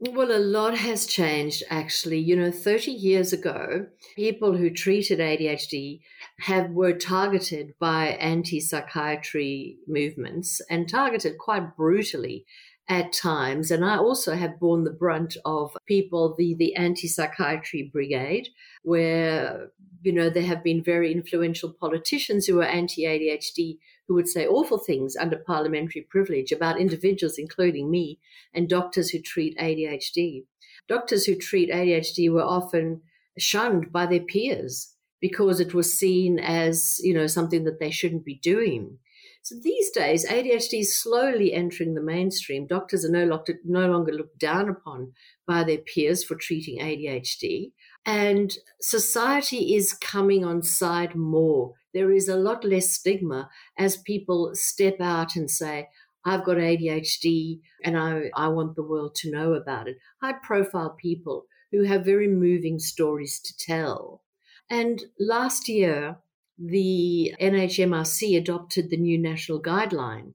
Well, 0.00 0.30
a 0.30 0.38
lot 0.38 0.76
has 0.76 1.06
changed 1.06 1.64
actually. 1.70 2.18
You 2.18 2.36
know, 2.36 2.52
30 2.52 2.92
years 2.92 3.32
ago, 3.32 3.86
people 4.14 4.56
who 4.56 4.70
treated 4.70 5.18
ADHD 5.18 6.00
have 6.40 6.70
were 6.70 6.92
targeted 6.92 7.74
by 7.80 8.08
anti-psychiatry 8.20 9.78
movements 9.88 10.60
and 10.70 10.88
targeted 10.88 11.38
quite 11.38 11.76
brutally 11.76 12.46
at 12.88 13.12
times. 13.12 13.70
And 13.70 13.84
I 13.84 13.98
also 13.98 14.34
have 14.34 14.58
borne 14.58 14.84
the 14.84 14.90
brunt 14.90 15.36
of 15.44 15.76
people, 15.86 16.34
the, 16.36 16.54
the 16.54 16.74
anti-psychiatry 16.74 17.90
brigade, 17.92 18.48
where, 18.82 19.70
you 20.02 20.12
know, 20.12 20.30
there 20.30 20.44
have 20.44 20.64
been 20.64 20.82
very 20.82 21.12
influential 21.12 21.72
politicians 21.72 22.46
who 22.46 22.60
are 22.60 22.64
anti-ADHD 22.64 23.78
who 24.06 24.14
would 24.14 24.28
say 24.28 24.46
awful 24.46 24.78
things 24.78 25.16
under 25.16 25.36
parliamentary 25.36 26.06
privilege 26.08 26.50
about 26.50 26.80
individuals, 26.80 27.36
including 27.36 27.90
me, 27.90 28.18
and 28.54 28.68
doctors 28.68 29.10
who 29.10 29.20
treat 29.20 29.56
ADHD. 29.58 30.44
Doctors 30.88 31.26
who 31.26 31.34
treat 31.34 31.70
ADHD 31.70 32.32
were 32.32 32.42
often 32.42 33.02
shunned 33.36 33.92
by 33.92 34.06
their 34.06 34.20
peers 34.20 34.94
because 35.20 35.60
it 35.60 35.74
was 35.74 35.92
seen 35.92 36.38
as, 36.38 36.98
you 37.02 37.12
know, 37.12 37.26
something 37.26 37.64
that 37.64 37.80
they 37.80 37.90
shouldn't 37.90 38.24
be 38.24 38.36
doing. 38.36 38.98
So 39.42 39.54
these 39.62 39.90
days, 39.90 40.28
ADHD 40.28 40.80
is 40.80 40.96
slowly 40.96 41.54
entering 41.54 41.94
the 41.94 42.02
mainstream. 42.02 42.66
Doctors 42.66 43.04
are 43.04 43.10
no 43.10 43.24
longer, 43.24 43.58
no 43.64 43.90
longer 43.90 44.12
looked 44.12 44.38
down 44.38 44.68
upon 44.68 45.12
by 45.46 45.64
their 45.64 45.78
peers 45.78 46.22
for 46.22 46.34
treating 46.34 46.78
ADHD. 46.80 47.72
And 48.04 48.54
society 48.80 49.74
is 49.74 49.94
coming 49.94 50.44
on 50.44 50.62
side 50.62 51.14
more. 51.14 51.74
There 51.94 52.12
is 52.12 52.28
a 52.28 52.36
lot 52.36 52.64
less 52.64 52.90
stigma 52.90 53.48
as 53.78 53.96
people 53.96 54.50
step 54.54 55.00
out 55.00 55.34
and 55.36 55.50
say, 55.50 55.88
I've 56.24 56.44
got 56.44 56.58
ADHD 56.58 57.60
and 57.84 57.96
I, 57.96 58.30
I 58.34 58.48
want 58.48 58.76
the 58.76 58.82
world 58.82 59.14
to 59.16 59.30
know 59.30 59.54
about 59.54 59.88
it. 59.88 59.96
High 60.20 60.34
profile 60.42 60.90
people 60.90 61.46
who 61.70 61.84
have 61.84 62.04
very 62.04 62.28
moving 62.28 62.78
stories 62.78 63.40
to 63.40 63.56
tell. 63.56 64.22
And 64.70 65.04
last 65.18 65.68
year, 65.68 66.18
the 66.58 67.34
NHMRC 67.40 68.36
adopted 68.36 68.90
the 68.90 68.96
new 68.96 69.18
national 69.18 69.62
guideline. 69.62 70.34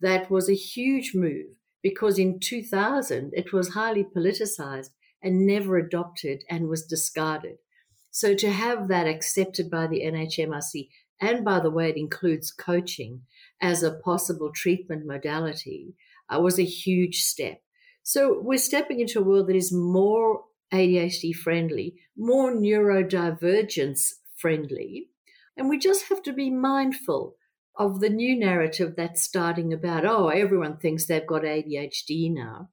That 0.00 0.30
was 0.30 0.48
a 0.48 0.54
huge 0.54 1.12
move 1.14 1.56
because 1.82 2.18
in 2.18 2.38
2000 2.40 3.32
it 3.34 3.52
was 3.52 3.70
highly 3.70 4.04
politicized 4.04 4.90
and 5.22 5.46
never 5.46 5.78
adopted 5.78 6.44
and 6.50 6.68
was 6.68 6.84
discarded. 6.84 7.56
So 8.10 8.34
to 8.34 8.50
have 8.50 8.88
that 8.88 9.06
accepted 9.06 9.70
by 9.70 9.86
the 9.86 10.02
NHMRC, 10.02 10.88
and 11.20 11.44
by 11.44 11.60
the 11.60 11.70
way, 11.70 11.90
it 11.90 11.96
includes 11.96 12.52
coaching 12.52 13.22
as 13.60 13.82
a 13.82 13.92
possible 13.92 14.50
treatment 14.54 15.06
modality, 15.06 15.94
uh, 16.28 16.40
was 16.40 16.58
a 16.58 16.64
huge 16.64 17.22
step. 17.22 17.62
So 18.02 18.38
we're 18.40 18.58
stepping 18.58 19.00
into 19.00 19.20
a 19.20 19.22
world 19.24 19.48
that 19.48 19.56
is 19.56 19.72
more 19.72 20.44
ADHD 20.72 21.34
friendly, 21.34 21.94
more 22.16 22.54
neurodivergence 22.54 24.12
friendly, 24.36 25.08
and 25.56 25.68
we 25.68 25.78
just 25.78 26.08
have 26.08 26.22
to 26.24 26.32
be 26.32 26.50
mindful 26.50 27.36
of 27.76 28.00
the 28.00 28.08
new 28.08 28.38
narrative 28.38 28.94
that's 28.96 29.22
starting 29.22 29.72
about, 29.72 30.04
oh, 30.04 30.28
everyone 30.28 30.76
thinks 30.76 31.06
they've 31.06 31.26
got 31.26 31.42
ADHD 31.42 32.32
now, 32.32 32.70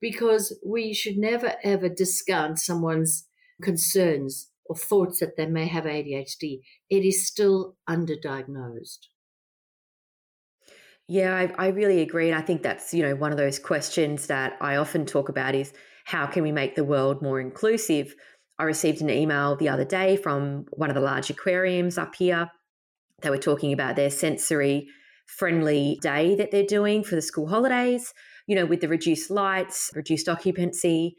because 0.00 0.56
we 0.64 0.92
should 0.92 1.16
never 1.16 1.54
ever 1.62 1.88
discount 1.88 2.58
someone's 2.58 3.28
concerns 3.62 4.50
or 4.66 4.76
thoughts 4.76 5.20
that 5.20 5.36
they 5.36 5.46
may 5.46 5.66
have 5.66 5.84
ADHD. 5.84 6.60
It 6.88 7.04
is 7.04 7.26
still 7.26 7.76
underdiagnosed. 7.88 9.08
Yeah, 11.06 11.36
I, 11.36 11.66
I 11.66 11.68
really 11.68 12.00
agree. 12.00 12.30
And 12.30 12.38
I 12.38 12.40
think 12.40 12.62
that's, 12.62 12.94
you 12.94 13.02
know, 13.02 13.14
one 13.14 13.30
of 13.30 13.36
those 13.36 13.58
questions 13.58 14.26
that 14.28 14.56
I 14.60 14.76
often 14.76 15.04
talk 15.04 15.28
about 15.28 15.54
is 15.54 15.72
how 16.06 16.26
can 16.26 16.42
we 16.42 16.52
make 16.52 16.76
the 16.76 16.84
world 16.84 17.20
more 17.22 17.40
inclusive? 17.40 18.14
I 18.58 18.64
received 18.64 19.00
an 19.00 19.10
email 19.10 19.56
the 19.56 19.68
other 19.68 19.84
day 19.84 20.16
from 20.16 20.66
one 20.72 20.90
of 20.90 20.94
the 20.94 21.00
large 21.00 21.30
aquariums 21.30 21.98
up 21.98 22.14
here. 22.14 22.50
They 23.22 23.30
were 23.30 23.38
talking 23.38 23.72
about 23.72 23.96
their 23.96 24.10
sensory 24.10 24.88
friendly 25.26 25.98
day 26.02 26.34
that 26.36 26.50
they're 26.50 26.66
doing 26.66 27.02
for 27.02 27.14
the 27.14 27.22
school 27.22 27.48
holidays, 27.48 28.12
you 28.46 28.54
know, 28.54 28.66
with 28.66 28.80
the 28.80 28.88
reduced 28.88 29.30
lights, 29.30 29.90
reduced 29.94 30.28
occupancy. 30.28 31.16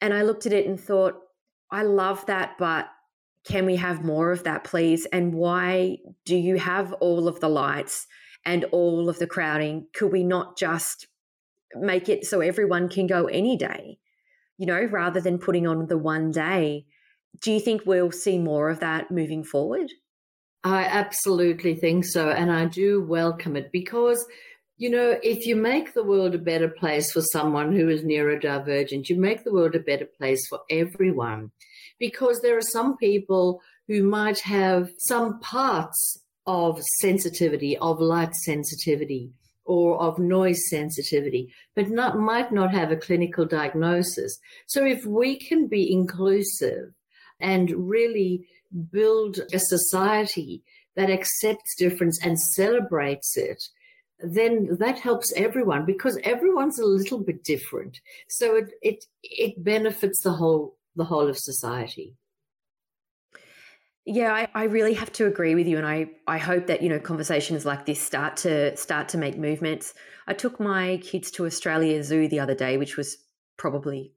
And 0.00 0.14
I 0.14 0.22
looked 0.22 0.46
at 0.46 0.52
it 0.52 0.66
and 0.66 0.80
thought, 0.80 1.14
I 1.70 1.82
love 1.82 2.24
that, 2.26 2.56
but 2.58 2.88
can 3.44 3.66
we 3.66 3.76
have 3.76 4.04
more 4.04 4.32
of 4.32 4.44
that, 4.44 4.64
please? 4.64 5.06
And 5.06 5.34
why 5.34 5.98
do 6.24 6.36
you 6.36 6.58
have 6.58 6.92
all 6.94 7.28
of 7.28 7.40
the 7.40 7.48
lights 7.48 8.06
and 8.44 8.64
all 8.64 9.08
of 9.08 9.18
the 9.18 9.26
crowding? 9.26 9.86
Could 9.94 10.12
we 10.12 10.24
not 10.24 10.56
just 10.56 11.06
make 11.74 12.08
it 12.08 12.26
so 12.26 12.40
everyone 12.40 12.88
can 12.88 13.06
go 13.06 13.26
any 13.26 13.56
day? 13.56 13.98
You 14.60 14.66
know, 14.66 14.84
rather 14.84 15.22
than 15.22 15.38
putting 15.38 15.66
on 15.66 15.86
the 15.86 15.96
one 15.96 16.30
day. 16.30 16.84
Do 17.40 17.50
you 17.50 17.60
think 17.60 17.86
we'll 17.86 18.12
see 18.12 18.38
more 18.38 18.68
of 18.68 18.80
that 18.80 19.10
moving 19.10 19.42
forward? 19.42 19.90
I 20.62 20.84
absolutely 20.84 21.74
think 21.76 22.04
so. 22.04 22.28
And 22.28 22.52
I 22.52 22.66
do 22.66 23.02
welcome 23.02 23.56
it 23.56 23.72
because, 23.72 24.22
you 24.76 24.90
know, 24.90 25.18
if 25.22 25.46
you 25.46 25.56
make 25.56 25.94
the 25.94 26.04
world 26.04 26.34
a 26.34 26.38
better 26.38 26.68
place 26.68 27.10
for 27.10 27.22
someone 27.22 27.74
who 27.74 27.88
is 27.88 28.02
neurodivergent, 28.02 29.08
you 29.08 29.18
make 29.18 29.44
the 29.44 29.52
world 29.52 29.74
a 29.74 29.80
better 29.80 30.04
place 30.04 30.46
for 30.46 30.60
everyone. 30.68 31.52
Because 31.98 32.40
there 32.42 32.58
are 32.58 32.62
some 32.62 32.98
people 32.98 33.62
who 33.88 34.02
might 34.02 34.40
have 34.40 34.90
some 34.98 35.40
parts 35.40 36.22
of 36.46 36.82
sensitivity, 37.00 37.78
of 37.78 37.98
light 37.98 38.34
sensitivity, 38.34 39.32
or 39.64 40.00
of 40.00 40.18
noise 40.18 40.60
sensitivity, 40.68 41.52
but 41.76 41.88
not, 41.88 42.18
might 42.18 42.52
not 42.52 42.72
have 42.72 42.90
a 42.90 42.96
clinical 42.96 43.44
diagnosis. 43.44 44.38
So 44.66 44.84
if 44.84 45.04
we 45.04 45.38
can 45.38 45.66
be 45.66 45.92
inclusive 45.92 46.92
and 47.40 47.70
really 47.88 48.46
build 48.90 49.38
a 49.52 49.58
society 49.58 50.62
that 50.96 51.10
accepts 51.10 51.76
difference 51.76 52.18
and 52.24 52.38
celebrates 52.38 53.36
it, 53.36 53.62
then 54.22 54.76
that 54.78 54.98
helps 54.98 55.32
everyone 55.34 55.86
because 55.86 56.18
everyone's 56.24 56.78
a 56.78 56.84
little 56.84 57.18
bit 57.18 57.42
different. 57.42 58.00
So 58.28 58.56
it 58.56 58.72
it 58.82 59.04
it 59.22 59.64
benefits 59.64 60.22
the 60.22 60.32
whole 60.32 60.76
the 60.96 61.04
whole 61.04 61.28
of 61.28 61.38
society. 61.38 62.14
Yeah, 64.12 64.32
I, 64.32 64.48
I 64.54 64.64
really 64.64 64.94
have 64.94 65.12
to 65.12 65.26
agree 65.26 65.54
with 65.54 65.68
you, 65.68 65.78
and 65.78 65.86
I, 65.86 66.08
I 66.26 66.36
hope 66.36 66.66
that 66.66 66.82
you 66.82 66.88
know 66.88 66.98
conversations 66.98 67.64
like 67.64 67.86
this 67.86 68.00
start 68.00 68.36
to 68.38 68.76
start 68.76 69.08
to 69.10 69.18
make 69.18 69.38
movements. 69.38 69.94
I 70.26 70.34
took 70.34 70.58
my 70.58 70.96
kids 70.96 71.30
to 71.32 71.46
Australia 71.46 72.02
Zoo 72.02 72.26
the 72.26 72.40
other 72.40 72.56
day, 72.56 72.76
which 72.76 72.96
was 72.96 73.16
probably 73.56 74.12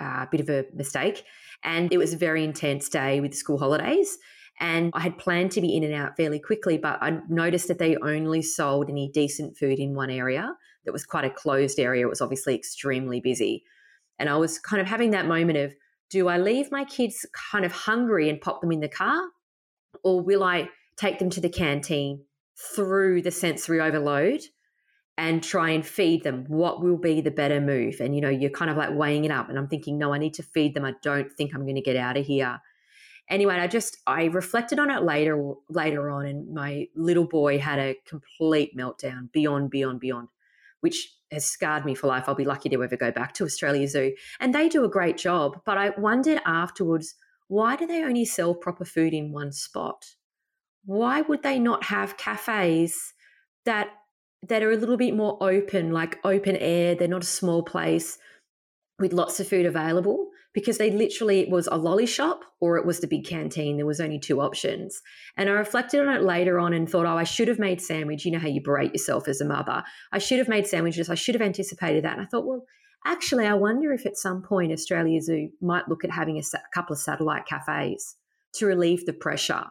a 0.00 0.26
bit 0.28 0.40
of 0.40 0.48
a 0.48 0.64
mistake, 0.74 1.22
and 1.62 1.92
it 1.92 1.98
was 1.98 2.12
a 2.12 2.16
very 2.16 2.42
intense 2.42 2.88
day 2.88 3.20
with 3.20 3.32
school 3.32 3.58
holidays. 3.58 4.18
And 4.58 4.90
I 4.92 5.02
had 5.02 5.18
planned 5.18 5.52
to 5.52 5.60
be 5.60 5.76
in 5.76 5.84
and 5.84 5.94
out 5.94 6.16
fairly 6.16 6.40
quickly, 6.40 6.76
but 6.76 7.00
I 7.00 7.20
noticed 7.28 7.68
that 7.68 7.78
they 7.78 7.96
only 7.98 8.42
sold 8.42 8.90
any 8.90 9.08
decent 9.14 9.56
food 9.56 9.78
in 9.78 9.94
one 9.94 10.10
area 10.10 10.52
that 10.84 10.90
was 10.90 11.06
quite 11.06 11.24
a 11.24 11.30
closed 11.30 11.78
area. 11.78 12.04
It 12.04 12.10
was 12.10 12.20
obviously 12.20 12.56
extremely 12.56 13.20
busy. 13.20 13.62
And 14.18 14.28
I 14.28 14.36
was 14.36 14.58
kind 14.58 14.82
of 14.82 14.88
having 14.88 15.12
that 15.12 15.28
moment 15.28 15.58
of, 15.58 15.76
do 16.10 16.28
I 16.28 16.38
leave 16.38 16.70
my 16.70 16.84
kids 16.84 17.26
kind 17.50 17.64
of 17.64 17.72
hungry 17.72 18.28
and 18.28 18.40
pop 18.40 18.60
them 18.60 18.72
in 18.72 18.80
the 18.80 18.88
car? 18.88 19.20
Or 20.02 20.20
will 20.20 20.42
I 20.42 20.68
take 20.96 21.18
them 21.18 21.30
to 21.30 21.40
the 21.40 21.48
canteen 21.48 22.24
through 22.74 23.22
the 23.22 23.30
sensory 23.30 23.80
overload 23.80 24.40
and 25.16 25.42
try 25.42 25.70
and 25.70 25.86
feed 25.86 26.24
them? 26.24 26.44
What 26.48 26.82
will 26.82 26.98
be 26.98 27.20
the 27.20 27.30
better 27.30 27.60
move? 27.60 27.96
And, 28.00 28.14
you 28.14 28.20
know, 28.20 28.28
you're 28.28 28.50
kind 28.50 28.70
of 28.70 28.76
like 28.76 28.90
weighing 28.92 29.24
it 29.24 29.30
up. 29.30 29.48
And 29.48 29.58
I'm 29.58 29.68
thinking, 29.68 29.98
no, 29.98 30.14
I 30.14 30.18
need 30.18 30.34
to 30.34 30.42
feed 30.42 30.74
them. 30.74 30.84
I 30.84 30.94
don't 31.02 31.30
think 31.32 31.54
I'm 31.54 31.64
going 31.64 31.74
to 31.74 31.82
get 31.82 31.96
out 31.96 32.16
of 32.16 32.26
here 32.26 32.60
anyway, 33.28 33.56
I 33.56 33.66
just 33.66 33.98
I 34.06 34.24
reflected 34.24 34.78
on 34.78 34.90
it 34.90 35.02
later 35.02 35.54
later 35.68 36.10
on, 36.10 36.26
and 36.26 36.52
my 36.52 36.86
little 36.94 37.26
boy 37.26 37.58
had 37.58 37.78
a 37.78 37.96
complete 38.06 38.76
meltdown 38.76 39.30
beyond 39.32 39.70
beyond 39.70 40.00
beyond, 40.00 40.28
which 40.80 41.14
has 41.30 41.44
scarred 41.44 41.84
me 41.84 41.94
for 41.94 42.06
life. 42.06 42.24
I'll 42.26 42.34
be 42.34 42.44
lucky 42.44 42.68
to 42.68 42.82
ever 42.82 42.96
go 42.96 43.10
back 43.10 43.34
to 43.34 43.44
Australia 43.44 43.86
Zoo, 43.88 44.14
and 44.40 44.54
they 44.54 44.68
do 44.68 44.84
a 44.84 44.88
great 44.88 45.16
job. 45.16 45.60
But 45.64 45.78
I 45.78 45.90
wondered 45.90 46.40
afterwards, 46.46 47.14
why 47.48 47.76
do 47.76 47.86
they 47.86 48.02
only 48.02 48.24
sell 48.24 48.54
proper 48.54 48.84
food 48.84 49.14
in 49.14 49.32
one 49.32 49.52
spot? 49.52 50.04
Why 50.84 51.20
would 51.22 51.42
they 51.42 51.58
not 51.58 51.84
have 51.84 52.16
cafes 52.16 53.14
that 53.64 53.88
that 54.46 54.62
are 54.62 54.70
a 54.70 54.76
little 54.76 54.96
bit 54.96 55.14
more 55.14 55.36
open, 55.40 55.92
like 55.92 56.18
open 56.24 56.56
air? 56.56 56.94
They're 56.94 57.08
not 57.08 57.22
a 57.22 57.26
small 57.26 57.62
place 57.62 58.18
with 58.98 59.12
lots 59.12 59.40
of 59.40 59.48
food 59.48 59.66
available 59.66 60.30
because 60.58 60.78
they 60.78 60.90
literally 60.90 61.38
it 61.38 61.50
was 61.50 61.68
a 61.68 61.76
lolly 61.76 62.04
shop 62.04 62.40
or 62.58 62.76
it 62.76 62.84
was 62.84 62.98
the 62.98 63.06
big 63.06 63.24
canteen. 63.24 63.76
There 63.76 63.86
was 63.86 64.00
only 64.00 64.18
two 64.18 64.40
options. 64.40 65.00
And 65.36 65.48
I 65.48 65.52
reflected 65.52 66.00
on 66.00 66.12
it 66.12 66.24
later 66.24 66.58
on 66.58 66.72
and 66.72 66.90
thought, 66.90 67.06
oh, 67.06 67.16
I 67.16 67.22
should 67.22 67.46
have 67.46 67.60
made 67.60 67.80
sandwich. 67.80 68.24
You 68.24 68.32
know 68.32 68.40
how 68.40 68.48
you 68.48 68.60
berate 68.60 68.92
yourself 68.92 69.28
as 69.28 69.40
a 69.40 69.44
mother. 69.44 69.84
I 70.10 70.18
should 70.18 70.38
have 70.38 70.48
made 70.48 70.66
sandwiches. 70.66 71.08
I 71.08 71.14
should 71.14 71.36
have 71.36 71.42
anticipated 71.42 72.02
that. 72.02 72.18
And 72.18 72.22
I 72.22 72.28
thought, 72.28 72.44
well, 72.44 72.64
actually, 73.06 73.46
I 73.46 73.54
wonder 73.54 73.92
if 73.92 74.04
at 74.04 74.16
some 74.16 74.42
point 74.42 74.72
Australia 74.72 75.22
Zoo 75.22 75.48
might 75.60 75.88
look 75.88 76.02
at 76.02 76.10
having 76.10 76.38
a, 76.38 76.42
a 76.56 76.74
couple 76.74 76.94
of 76.94 76.98
satellite 76.98 77.46
cafes 77.46 78.16
to 78.54 78.66
relieve 78.66 79.06
the 79.06 79.12
pressure 79.12 79.64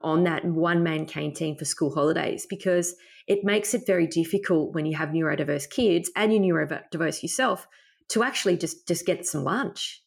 on 0.00 0.24
that 0.24 0.46
one 0.46 0.82
man 0.82 1.04
canteen 1.04 1.58
for 1.58 1.66
school 1.66 1.94
holidays 1.94 2.46
because 2.48 2.94
it 3.26 3.44
makes 3.44 3.74
it 3.74 3.86
very 3.86 4.06
difficult 4.06 4.74
when 4.74 4.86
you 4.86 4.96
have 4.96 5.10
neurodiverse 5.10 5.68
kids 5.68 6.10
and 6.16 6.32
you're 6.32 6.56
neurodiverse 6.56 7.22
yourself 7.22 7.66
to 8.08 8.22
actually 8.22 8.56
just 8.56 8.88
just 8.88 9.04
get 9.04 9.26
some 9.26 9.44
lunch 9.44 10.02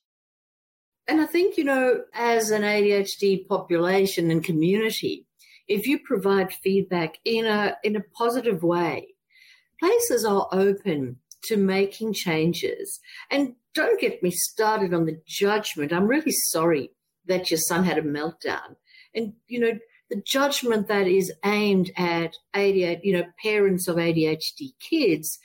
and 1.07 1.21
I 1.21 1.25
think, 1.25 1.57
you 1.57 1.63
know, 1.63 2.01
as 2.13 2.49
an 2.49 2.61
ADHD 2.61 3.47
population 3.47 4.31
and 4.31 4.43
community, 4.43 5.25
if 5.67 5.87
you 5.87 5.99
provide 5.99 6.53
feedback 6.53 7.17
in 7.25 7.45
a 7.45 7.77
in 7.83 7.95
a 7.95 8.03
positive 8.17 8.63
way, 8.63 9.07
places 9.79 10.25
are 10.25 10.47
open 10.51 11.17
to 11.45 11.57
making 11.57 12.13
changes. 12.13 12.99
And 13.29 13.55
don't 13.73 13.99
get 13.99 14.23
me 14.23 14.31
started 14.31 14.93
on 14.93 15.05
the 15.05 15.19
judgment. 15.27 15.91
I'm 15.91 16.07
really 16.07 16.31
sorry 16.31 16.91
that 17.25 17.51
your 17.51 17.59
son 17.59 17.83
had 17.83 17.97
a 17.97 18.01
meltdown. 18.01 18.75
And 19.13 19.33
you 19.47 19.59
know, 19.59 19.79
the 20.09 20.21
judgment 20.25 20.87
that 20.87 21.07
is 21.07 21.33
aimed 21.43 21.91
at 21.97 22.33
ADHD, 22.55 22.99
you 23.03 23.13
know, 23.13 23.25
parents 23.41 23.87
of 23.87 23.97
ADHD 23.97 24.73
kids 24.79 25.39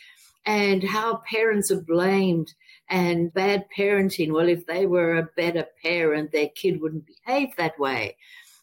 and 0.47 0.83
how 0.83 1.21
parents 1.31 1.71
are 1.71 1.83
blamed 1.83 2.53
and 2.88 3.33
bad 3.33 3.66
parenting. 3.77 4.33
Well, 4.33 4.48
if 4.48 4.66
they 4.66 4.87
were 4.87 5.16
a 5.16 5.29
better 5.37 5.66
parent, 5.83 6.33
their 6.33 6.48
kid 6.48 6.81
wouldn't 6.81 7.07
behave 7.07 7.55
that 7.57 7.79
way. 7.79 8.16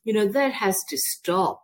You 0.03 0.13
know, 0.13 0.27
that 0.27 0.53
has 0.53 0.77
to 0.89 0.97
stop. 0.97 1.63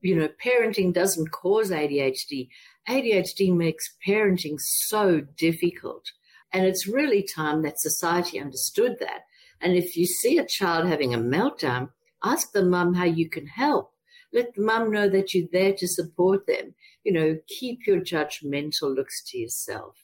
You 0.00 0.16
know, 0.16 0.28
parenting 0.44 0.92
doesn't 0.92 1.30
cause 1.30 1.70
ADHD. 1.70 2.48
ADHD 2.88 3.54
makes 3.54 3.94
parenting 4.06 4.56
so 4.58 5.20
difficult. 5.20 6.04
And 6.52 6.64
it's 6.66 6.88
really 6.88 7.22
time 7.22 7.62
that 7.62 7.80
society 7.80 8.40
understood 8.40 8.96
that. 9.00 9.22
And 9.60 9.76
if 9.76 9.96
you 9.96 10.06
see 10.06 10.38
a 10.38 10.46
child 10.46 10.88
having 10.88 11.14
a 11.14 11.18
meltdown, 11.18 11.90
ask 12.24 12.52
the 12.52 12.64
mum 12.64 12.94
how 12.94 13.04
you 13.04 13.28
can 13.28 13.46
help. 13.46 13.92
Let 14.32 14.54
the 14.54 14.62
mum 14.62 14.90
know 14.90 15.08
that 15.08 15.34
you're 15.34 15.48
there 15.52 15.74
to 15.74 15.88
support 15.88 16.46
them. 16.46 16.74
You 17.04 17.12
know, 17.12 17.38
keep 17.46 17.86
your 17.86 18.00
judgmental 18.00 18.94
looks 18.94 19.22
to 19.30 19.38
yourself. 19.38 19.96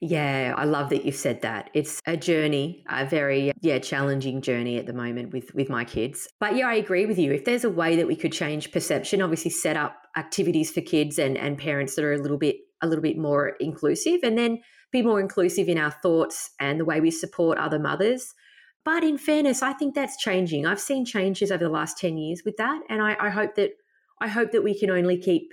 Yeah, 0.00 0.54
I 0.56 0.64
love 0.64 0.88
that 0.90 1.04
you've 1.04 1.14
said 1.14 1.42
that. 1.42 1.68
It's 1.74 2.00
a 2.06 2.16
journey, 2.16 2.84
a 2.88 3.04
very 3.04 3.52
yeah, 3.60 3.78
challenging 3.78 4.40
journey 4.40 4.78
at 4.78 4.86
the 4.86 4.94
moment 4.94 5.32
with 5.32 5.54
with 5.54 5.68
my 5.68 5.84
kids. 5.84 6.26
But 6.40 6.56
yeah, 6.56 6.68
I 6.68 6.74
agree 6.74 7.04
with 7.04 7.18
you. 7.18 7.32
If 7.32 7.44
there's 7.44 7.64
a 7.64 7.70
way 7.70 7.96
that 7.96 8.06
we 8.06 8.16
could 8.16 8.32
change 8.32 8.72
perception, 8.72 9.20
obviously 9.20 9.50
set 9.50 9.76
up 9.76 10.06
activities 10.16 10.70
for 10.70 10.80
kids 10.80 11.18
and 11.18 11.36
and 11.36 11.58
parents 11.58 11.96
that 11.96 12.04
are 12.04 12.14
a 12.14 12.18
little 12.18 12.38
bit 12.38 12.56
a 12.80 12.86
little 12.86 13.02
bit 13.02 13.18
more 13.18 13.56
inclusive 13.60 14.20
and 14.22 14.38
then 14.38 14.62
be 14.90 15.02
more 15.02 15.20
inclusive 15.20 15.68
in 15.68 15.76
our 15.76 15.90
thoughts 15.90 16.50
and 16.58 16.80
the 16.80 16.84
way 16.84 17.00
we 17.00 17.10
support 17.10 17.58
other 17.58 17.78
mothers. 17.78 18.34
But 18.84 19.04
in 19.04 19.18
fairness, 19.18 19.62
I 19.62 19.74
think 19.74 19.94
that's 19.94 20.16
changing. 20.16 20.66
I've 20.66 20.80
seen 20.80 21.04
changes 21.04 21.52
over 21.52 21.64
the 21.64 21.70
last 21.70 21.98
10 21.98 22.16
years 22.16 22.42
with 22.44 22.56
that. 22.56 22.80
And 22.88 23.02
I, 23.02 23.16
I 23.20 23.28
hope 23.28 23.54
that 23.56 23.72
I 24.20 24.28
hope 24.28 24.52
that 24.52 24.64
we 24.64 24.78
can 24.78 24.90
only 24.90 25.18
keep 25.18 25.52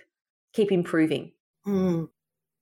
keep 0.53 0.71
improving. 0.71 1.33
Mm. 1.65 2.07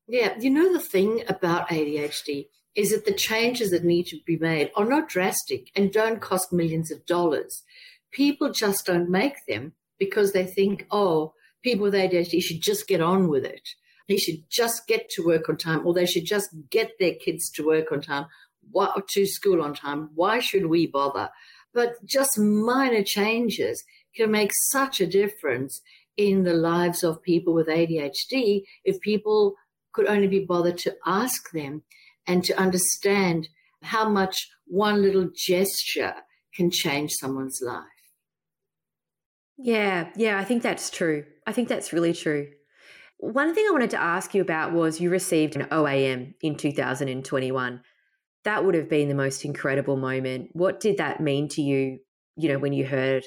Yeah, 0.07 0.35
you 0.39 0.51
know, 0.51 0.71
the 0.71 0.79
thing 0.79 1.23
about 1.27 1.69
ADHD 1.69 2.47
is 2.75 2.91
that 2.91 3.05
the 3.05 3.13
changes 3.13 3.71
that 3.71 3.83
need 3.83 4.05
to 4.07 4.19
be 4.25 4.37
made 4.37 4.69
are 4.75 4.85
not 4.85 5.09
drastic 5.09 5.71
and 5.75 5.91
don't 5.91 6.21
cost 6.21 6.53
millions 6.53 6.91
of 6.91 7.05
dollars. 7.05 7.63
People 8.11 8.51
just 8.51 8.85
don't 8.85 9.09
make 9.09 9.35
them 9.47 9.73
because 9.97 10.33
they 10.33 10.45
think, 10.45 10.85
oh, 10.91 11.33
people 11.63 11.83
with 11.83 11.93
ADHD 11.93 12.41
should 12.41 12.61
just 12.61 12.87
get 12.87 13.01
on 13.01 13.29
with 13.29 13.45
it. 13.45 13.67
They 14.07 14.17
should 14.17 14.43
just 14.49 14.85
get 14.87 15.09
to 15.11 15.25
work 15.25 15.49
on 15.49 15.57
time, 15.57 15.85
or 15.87 15.93
they 15.93 16.05
should 16.05 16.25
just 16.25 16.49
get 16.69 16.91
their 16.99 17.15
kids 17.15 17.49
to 17.51 17.65
work 17.65 17.91
on 17.91 18.01
time, 18.01 18.27
or 18.71 18.93
to 19.09 19.25
school 19.25 19.63
on 19.63 19.73
time. 19.73 20.11
Why 20.13 20.39
should 20.39 20.67
we 20.67 20.85
bother? 20.85 21.31
But 21.73 22.05
just 22.05 22.37
minor 22.37 23.03
changes 23.03 23.83
can 24.15 24.31
make 24.31 24.51
such 24.53 25.01
a 25.01 25.07
difference 25.07 25.81
in 26.17 26.43
the 26.43 26.53
lives 26.53 27.03
of 27.03 27.23
people 27.23 27.53
with 27.53 27.67
ADHD 27.67 28.63
if 28.83 29.01
people 29.01 29.55
could 29.95 30.07
only 30.07 30.27
be 30.27 30.45
bothered 30.45 30.77
to 30.77 30.95
ask 31.05 31.51
them 31.51 31.81
and 32.27 32.43
to 32.43 32.59
understand 32.59 33.47
how 33.81 34.09
much 34.09 34.49
one 34.67 35.01
little 35.01 35.29
gesture 35.33 36.13
can 36.53 36.69
change 36.69 37.13
someone's 37.13 37.61
life. 37.63 37.83
Yeah, 39.57 40.09
yeah, 40.17 40.37
I 40.37 40.43
think 40.43 40.63
that's 40.63 40.89
true. 40.89 41.23
I 41.47 41.53
think 41.53 41.69
that's 41.69 41.93
really 41.93 42.13
true. 42.13 42.49
One 43.17 43.55
thing 43.55 43.65
I 43.67 43.71
wanted 43.71 43.91
to 43.91 44.01
ask 44.01 44.35
you 44.35 44.41
about 44.41 44.73
was 44.73 44.99
you 44.99 45.09
received 45.09 45.55
an 45.55 45.67
OAM 45.71 46.33
in 46.41 46.57
2021. 46.57 47.81
That 48.43 48.65
would 48.65 48.75
have 48.75 48.89
been 48.89 49.07
the 49.07 49.15
most 49.15 49.45
incredible 49.45 49.95
moment. 49.95 50.49
What 50.51 50.81
did 50.81 50.97
that 50.97 51.21
mean 51.21 51.47
to 51.49 51.61
you, 51.61 51.99
you 52.35 52.49
know, 52.49 52.59
when 52.59 52.73
you 52.73 52.85
heard 52.85 53.23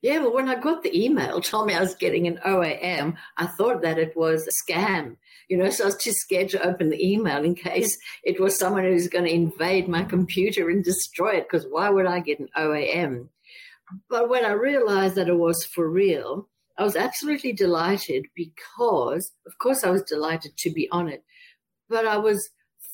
yeah, 0.00 0.18
well, 0.18 0.34
when 0.34 0.48
I 0.48 0.54
got 0.54 0.82
the 0.82 0.96
email 0.96 1.40
told 1.40 1.66
me 1.66 1.74
I 1.74 1.80
was 1.80 1.94
getting 1.94 2.26
an 2.26 2.38
OAM, 2.46 3.16
I 3.36 3.46
thought 3.46 3.82
that 3.82 3.98
it 3.98 4.16
was 4.16 4.46
a 4.46 4.72
scam. 4.72 5.16
You 5.48 5.56
know, 5.56 5.70
so 5.70 5.84
I 5.84 5.86
was 5.86 5.96
too 5.96 6.12
scared 6.12 6.50
to 6.50 6.66
open 6.66 6.90
the 6.90 7.04
email 7.04 7.42
in 7.42 7.54
case 7.54 7.98
it 8.22 8.38
was 8.38 8.58
someone 8.58 8.84
who's 8.84 9.08
going 9.08 9.24
to 9.24 9.34
invade 9.34 9.88
my 9.88 10.04
computer 10.04 10.68
and 10.68 10.84
destroy 10.84 11.36
it, 11.36 11.48
because 11.50 11.66
why 11.68 11.88
would 11.88 12.06
I 12.06 12.20
get 12.20 12.38
an 12.38 12.48
OAM? 12.56 13.28
But 14.08 14.28
when 14.28 14.44
I 14.44 14.52
realized 14.52 15.14
that 15.14 15.28
it 15.28 15.38
was 15.38 15.64
for 15.64 15.88
real, 15.88 16.48
I 16.76 16.84
was 16.84 16.94
absolutely 16.94 17.52
delighted 17.52 18.26
because, 18.36 19.32
of 19.46 19.58
course, 19.58 19.82
I 19.82 19.90
was 19.90 20.02
delighted 20.02 20.56
to 20.58 20.70
be 20.70 20.88
on 20.90 21.08
it, 21.08 21.24
but 21.88 22.06
I 22.06 22.18
was 22.18 22.50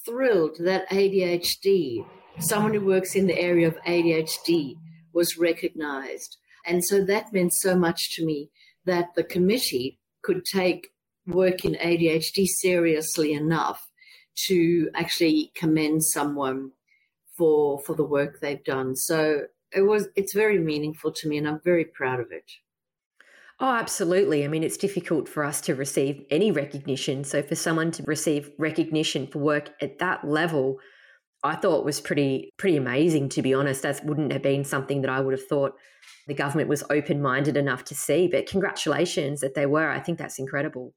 thrilled 0.07 0.57
that 0.61 0.89
ADHD, 0.89 2.07
someone 2.39 2.73
who 2.73 2.87
works 2.87 3.15
in 3.15 3.27
the 3.27 3.39
area 3.39 3.69
of 3.69 3.77
ADHD, 3.87 4.77
was 5.13 5.37
recognized 5.37 6.39
and 6.65 6.85
so 6.85 7.05
that 7.05 7.33
meant 7.33 7.55
so 7.55 7.77
much 7.77 8.15
to 8.17 8.25
me 8.25 8.51
that 8.85 9.15
the 9.15 9.25
committee 9.25 9.99
could 10.23 10.45
take 10.45 10.91
work 11.27 11.65
in 11.65 11.75
ADHD 11.75 12.47
seriously 12.47 13.33
enough 13.33 13.89
to 14.47 14.91
actually 14.95 15.53
commend 15.55 16.05
someone 16.05 16.73
for 17.37 17.79
for 17.81 17.95
the 17.95 18.05
work 18.05 18.41
they've 18.41 18.65
done. 18.65 18.97
So 18.97 19.43
it 19.73 19.83
was 19.83 20.09
it's 20.17 20.35
very 20.35 20.59
meaningful 20.59 21.13
to 21.13 21.29
me 21.29 21.39
and 21.39 21.49
I'm 21.49 21.61
very 21.65 21.85
proud 21.85 22.21
of 22.21 22.31
it. 22.31 22.51
Oh, 23.61 23.71
absolutely. 23.71 24.45
I 24.45 24.49
mean, 24.49 24.65
it's 24.65 24.77
difficult 24.77 25.29
for 25.29 25.45
us 25.45 25.61
to 25.63 25.77
receive 25.77 26.25
any 26.29 26.51
recognition. 26.51 27.23
So 27.23 27.41
for 27.41 27.55
someone 27.55 27.93
to 27.93 28.03
receive 28.03 28.51
recognition 28.59 29.29
for 29.29 29.39
work 29.39 29.71
at 29.81 30.01
that 30.01 30.27
level, 30.27 30.79
I 31.45 31.55
thought 31.55 31.85
was 31.85 32.01
pretty 32.01 32.51
pretty 32.57 32.77
amazing 32.77 33.29
to 33.31 33.43
be 33.43 33.55
honest. 33.55 33.83
That 33.83 34.05
wouldn't 34.05 34.33
have 34.33 34.43
been 34.43 34.65
something 34.65 35.03
that 35.03 35.11
I 35.11 35.21
would 35.21 35.33
have 35.33 35.47
thought 35.47 35.75
the 36.27 36.35
government 36.35 36.69
was 36.69 36.83
open-minded 36.91 37.57
enough 37.57 37.85
to 37.85 37.95
see, 37.95 38.29
but 38.29 38.47
congratulations 38.47 39.41
that 39.41 39.55
they 39.55 39.67
were. 39.67 39.91
I 39.91 40.01
think 40.01 40.19
that's 40.19 40.39
incredible. 40.39 40.95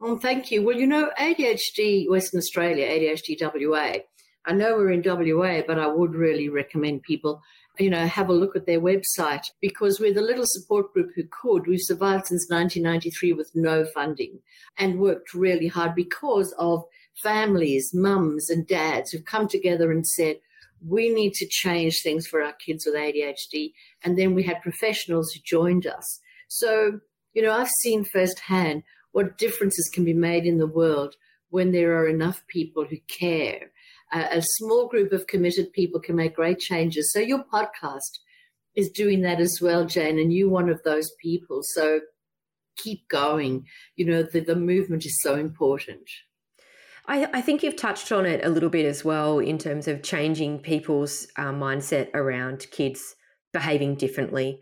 Oh, 0.00 0.18
thank 0.18 0.50
you. 0.50 0.62
Well, 0.64 0.76
you 0.76 0.86
know, 0.86 1.10
ADHD 1.18 2.08
Western 2.08 2.38
Australia, 2.38 2.86
ADHD 2.86 3.36
WA. 3.40 3.98
I 4.44 4.52
know 4.52 4.74
we're 4.74 4.90
in 4.90 5.02
WA, 5.04 5.62
but 5.66 5.78
I 5.78 5.86
would 5.86 6.14
really 6.14 6.48
recommend 6.48 7.02
people 7.02 7.42
you 7.78 7.88
know, 7.88 8.06
have 8.06 8.28
a 8.28 8.34
look 8.34 8.54
at 8.54 8.66
their 8.66 8.80
website 8.80 9.46
because 9.60 9.98
we're 9.98 10.12
the 10.12 10.20
little 10.20 10.44
support 10.46 10.92
group 10.92 11.10
who 11.14 11.24
could. 11.30 11.66
We've 11.66 11.80
survived 11.80 12.26
since 12.26 12.50
1993 12.50 13.32
with 13.32 13.50
no 13.54 13.84
funding 13.84 14.40
and 14.78 15.00
worked 15.00 15.32
really 15.32 15.68
hard 15.68 15.94
because 15.94 16.54
of 16.58 16.84
families, 17.22 17.92
mums 17.94 18.50
and 18.50 18.66
dads 18.66 19.10
who've 19.10 19.24
come 19.24 19.48
together 19.48 19.90
and 19.90 20.06
said, 20.06 20.36
we 20.86 21.10
need 21.10 21.32
to 21.34 21.46
change 21.48 22.00
things 22.02 22.26
for 22.26 22.42
our 22.42 22.52
kids 22.52 22.84
with 22.86 22.94
ADHD. 22.94 23.72
And 24.02 24.18
then 24.18 24.34
we 24.34 24.42
had 24.42 24.62
professionals 24.62 25.32
who 25.32 25.40
joined 25.44 25.86
us. 25.86 26.20
So, 26.48 27.00
you 27.34 27.42
know, 27.42 27.52
I've 27.52 27.70
seen 27.80 28.04
firsthand 28.04 28.82
what 29.12 29.38
differences 29.38 29.90
can 29.92 30.04
be 30.04 30.14
made 30.14 30.44
in 30.44 30.58
the 30.58 30.66
world 30.66 31.14
when 31.50 31.72
there 31.72 31.96
are 31.98 32.08
enough 32.08 32.42
people 32.48 32.84
who 32.84 32.96
care 33.08 33.70
a, 34.12 34.38
a 34.38 34.42
small 34.42 34.86
group 34.86 35.12
of 35.12 35.26
committed 35.26 35.72
people 35.72 36.00
can 36.00 36.16
make 36.16 36.36
great 36.36 36.58
changes. 36.58 37.10
So 37.12 37.18
your 37.18 37.44
podcast 37.44 38.20
is 38.74 38.90
doing 38.90 39.22
that 39.22 39.40
as 39.40 39.58
well, 39.60 39.84
Jane, 39.84 40.18
and 40.18 40.32
you're 40.32 40.48
one 40.48 40.68
of 40.68 40.82
those 40.82 41.10
people. 41.20 41.60
So 41.62 42.00
keep 42.76 43.08
going. 43.08 43.66
You 43.96 44.06
know, 44.06 44.22
the, 44.22 44.40
the 44.40 44.56
movement 44.56 45.04
is 45.04 45.20
so 45.22 45.34
important. 45.34 46.08
I, 47.06 47.26
I, 47.32 47.40
think 47.40 47.62
you've 47.62 47.76
touched 47.76 48.12
on 48.12 48.26
it 48.26 48.44
a 48.44 48.48
little 48.48 48.68
bit 48.68 48.86
as 48.86 49.04
well 49.04 49.38
in 49.40 49.58
terms 49.58 49.88
of 49.88 50.02
changing 50.02 50.60
people's 50.60 51.26
uh, 51.36 51.50
mindset 51.50 52.14
around 52.14 52.66
kids 52.70 53.16
behaving 53.52 53.96
differently 53.96 54.60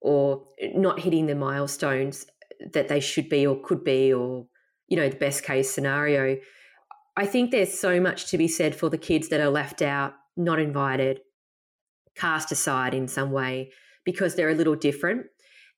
or 0.00 0.44
not 0.74 1.00
hitting 1.00 1.26
the 1.26 1.34
milestones 1.34 2.26
that 2.72 2.88
they 2.88 3.00
should 3.00 3.28
be 3.28 3.46
or 3.46 3.60
could 3.62 3.84
be 3.84 4.12
or 4.12 4.46
you 4.88 4.96
know 4.96 5.08
the 5.08 5.16
best 5.16 5.44
case 5.44 5.70
scenario 5.70 6.36
I 7.18 7.26
think 7.26 7.50
there's 7.50 7.76
so 7.76 8.00
much 8.00 8.26
to 8.26 8.38
be 8.38 8.46
said 8.46 8.76
for 8.76 8.88
the 8.88 8.96
kids 8.96 9.28
that 9.30 9.40
are 9.40 9.50
left 9.50 9.82
out, 9.82 10.14
not 10.36 10.60
invited, 10.60 11.18
cast 12.14 12.52
aside 12.52 12.94
in 12.94 13.08
some 13.08 13.32
way 13.32 13.72
because 14.04 14.36
they're 14.36 14.50
a 14.50 14.54
little 14.54 14.76
different. 14.76 15.26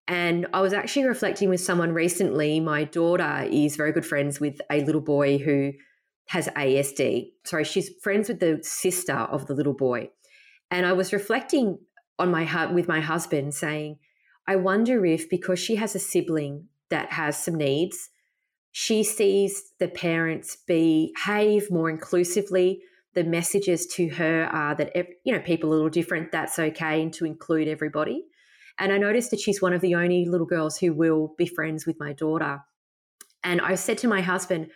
And 0.06 0.46
I 0.52 0.60
was 0.60 0.74
actually 0.74 1.06
reflecting 1.06 1.48
with 1.48 1.62
someone 1.62 1.92
recently. 1.92 2.60
My 2.60 2.84
daughter 2.84 3.48
is 3.50 3.76
very 3.76 3.90
good 3.90 4.04
friends 4.04 4.38
with 4.38 4.60
a 4.70 4.84
little 4.84 5.00
boy 5.00 5.38
who 5.38 5.72
has 6.30 6.46
ASD. 6.56 7.32
Sorry, 7.44 7.64
she's 7.64 7.90
friends 8.00 8.28
with 8.28 8.38
the 8.38 8.60
sister 8.62 9.12
of 9.12 9.46
the 9.46 9.54
little 9.54 9.74
boy. 9.74 10.10
And 10.70 10.86
I 10.86 10.92
was 10.92 11.12
reflecting 11.12 11.80
on 12.20 12.30
my 12.30 12.66
with 12.66 12.86
my 12.86 13.00
husband 13.00 13.52
saying, 13.52 13.98
I 14.46 14.54
wonder 14.54 15.04
if 15.04 15.28
because 15.28 15.58
she 15.58 15.74
has 15.74 15.96
a 15.96 15.98
sibling 15.98 16.68
that 16.88 17.10
has 17.10 17.36
some 17.36 17.56
needs, 17.56 18.10
she 18.70 19.02
sees 19.02 19.72
the 19.80 19.88
parents 19.88 20.56
behave 20.68 21.68
more 21.68 21.90
inclusively. 21.90 22.80
The 23.14 23.24
messages 23.24 23.88
to 23.96 24.10
her 24.10 24.44
are 24.52 24.76
that 24.76 24.94
you 25.24 25.32
know 25.32 25.40
people 25.40 25.70
are 25.70 25.72
a 25.72 25.76
little 25.76 25.90
different. 25.90 26.30
That's 26.30 26.60
okay, 26.60 27.02
and 27.02 27.12
to 27.14 27.24
include 27.24 27.66
everybody. 27.66 28.22
And 28.78 28.92
I 28.92 28.98
noticed 28.98 29.32
that 29.32 29.40
she's 29.40 29.60
one 29.60 29.72
of 29.72 29.80
the 29.80 29.96
only 29.96 30.26
little 30.26 30.46
girls 30.46 30.78
who 30.78 30.92
will 30.92 31.34
be 31.36 31.46
friends 31.46 31.86
with 31.86 31.98
my 31.98 32.12
daughter. 32.12 32.60
And 33.42 33.60
I 33.60 33.74
said 33.74 33.98
to 33.98 34.08
my 34.08 34.20
husband, 34.20 34.70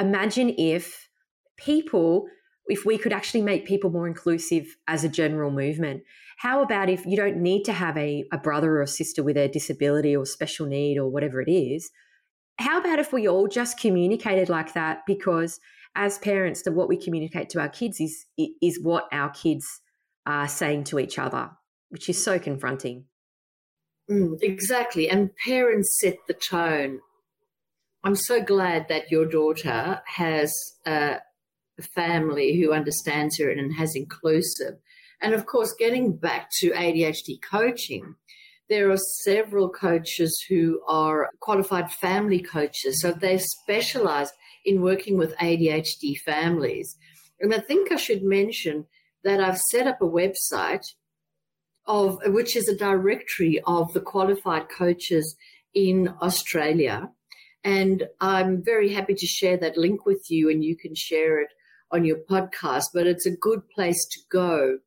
imagine 0.00 0.54
if 0.58 1.08
people, 1.56 2.26
if 2.66 2.84
we 2.84 2.98
could 2.98 3.12
actually 3.12 3.42
make 3.42 3.66
people 3.66 3.90
more 3.90 4.08
inclusive 4.08 4.76
as 4.88 5.04
a 5.04 5.08
general 5.08 5.50
movement. 5.50 6.02
How 6.38 6.62
about 6.62 6.88
if 6.88 7.04
you 7.04 7.16
don't 7.16 7.36
need 7.36 7.64
to 7.64 7.72
have 7.72 7.96
a, 7.96 8.24
a 8.32 8.38
brother 8.38 8.80
or 8.80 8.86
sister 8.86 9.22
with 9.22 9.36
a 9.36 9.48
disability 9.48 10.16
or 10.16 10.24
special 10.24 10.66
need 10.66 10.96
or 10.96 11.08
whatever 11.08 11.40
it 11.42 11.50
is? 11.50 11.90
how 12.60 12.78
about 12.78 12.98
if 12.98 13.12
we 13.12 13.26
all 13.26 13.48
just 13.48 13.80
communicated 13.80 14.48
like 14.48 14.74
that? 14.74 15.00
Because 15.06 15.58
as 15.96 16.18
parents, 16.18 16.62
the, 16.62 16.72
what 16.72 16.88
we 16.88 16.96
communicate 16.96 17.48
to 17.50 17.60
our 17.60 17.68
kids 17.68 18.00
is 18.00 18.26
is 18.36 18.78
what 18.80 19.08
our 19.12 19.30
kids 19.30 19.80
are 20.26 20.46
saying 20.46 20.84
to 20.84 20.98
each 20.98 21.18
other, 21.18 21.50
which 21.88 22.08
is 22.08 22.22
so 22.22 22.38
confronting. 22.38 23.06
Mm, 24.10 24.38
exactly, 24.42 25.08
and 25.08 25.30
parents 25.46 25.98
set 25.98 26.16
the 26.28 26.34
tone. 26.34 27.00
I'm 28.02 28.16
so 28.16 28.42
glad 28.42 28.88
that 28.88 29.10
your 29.10 29.26
daughter 29.26 30.00
has 30.06 30.54
a 30.86 31.18
family 31.94 32.58
who 32.58 32.72
understands 32.72 33.38
her 33.38 33.50
and 33.50 33.74
has 33.74 33.94
inclusive. 33.94 34.78
And 35.20 35.34
of 35.34 35.46
course, 35.46 35.74
getting 35.78 36.16
back 36.16 36.48
to 36.60 36.70
ADHD 36.70 37.40
coaching, 37.42 38.14
there 38.70 38.90
are 38.90 38.96
several 39.24 39.68
coaches 39.68 40.42
who 40.48 40.80
are 40.88 41.28
qualified 41.40 41.92
family 41.92 42.40
coaches. 42.40 43.02
So 43.02 43.12
they've 43.12 43.42
specialized 43.42 44.32
in 44.64 44.80
working 44.80 45.18
with 45.18 45.36
ADHD 45.36 46.16
families. 46.24 46.96
And 47.40 47.52
I 47.52 47.58
think 47.58 47.92
I 47.92 47.96
should 47.96 48.22
mention 48.22 48.86
that 49.24 49.40
I've 49.40 49.58
set 49.58 49.86
up 49.86 50.00
a 50.00 50.06
website 50.06 50.86
of 51.86 52.18
which 52.26 52.56
is 52.56 52.68
a 52.68 52.76
directory 52.76 53.60
of 53.66 53.92
the 53.92 54.00
qualified 54.00 54.68
coaches 54.68 55.36
in 55.74 56.14
Australia. 56.22 57.10
And 57.64 58.04
I'm 58.20 58.62
very 58.64 58.92
happy 58.92 59.14
to 59.14 59.26
share 59.26 59.56
that 59.58 59.76
link 59.76 60.06
with 60.06 60.30
you 60.30 60.48
and 60.48 60.64
you 60.64 60.76
can 60.76 60.94
share 60.94 61.40
it 61.40 61.48
on 61.92 62.04
your 62.04 62.18
podcast. 62.30 62.86
But 62.94 63.06
it's 63.06 63.26
a 63.26 63.36
good 63.36 63.68
place 63.68 64.06
to 64.12 64.20
go 64.30 64.78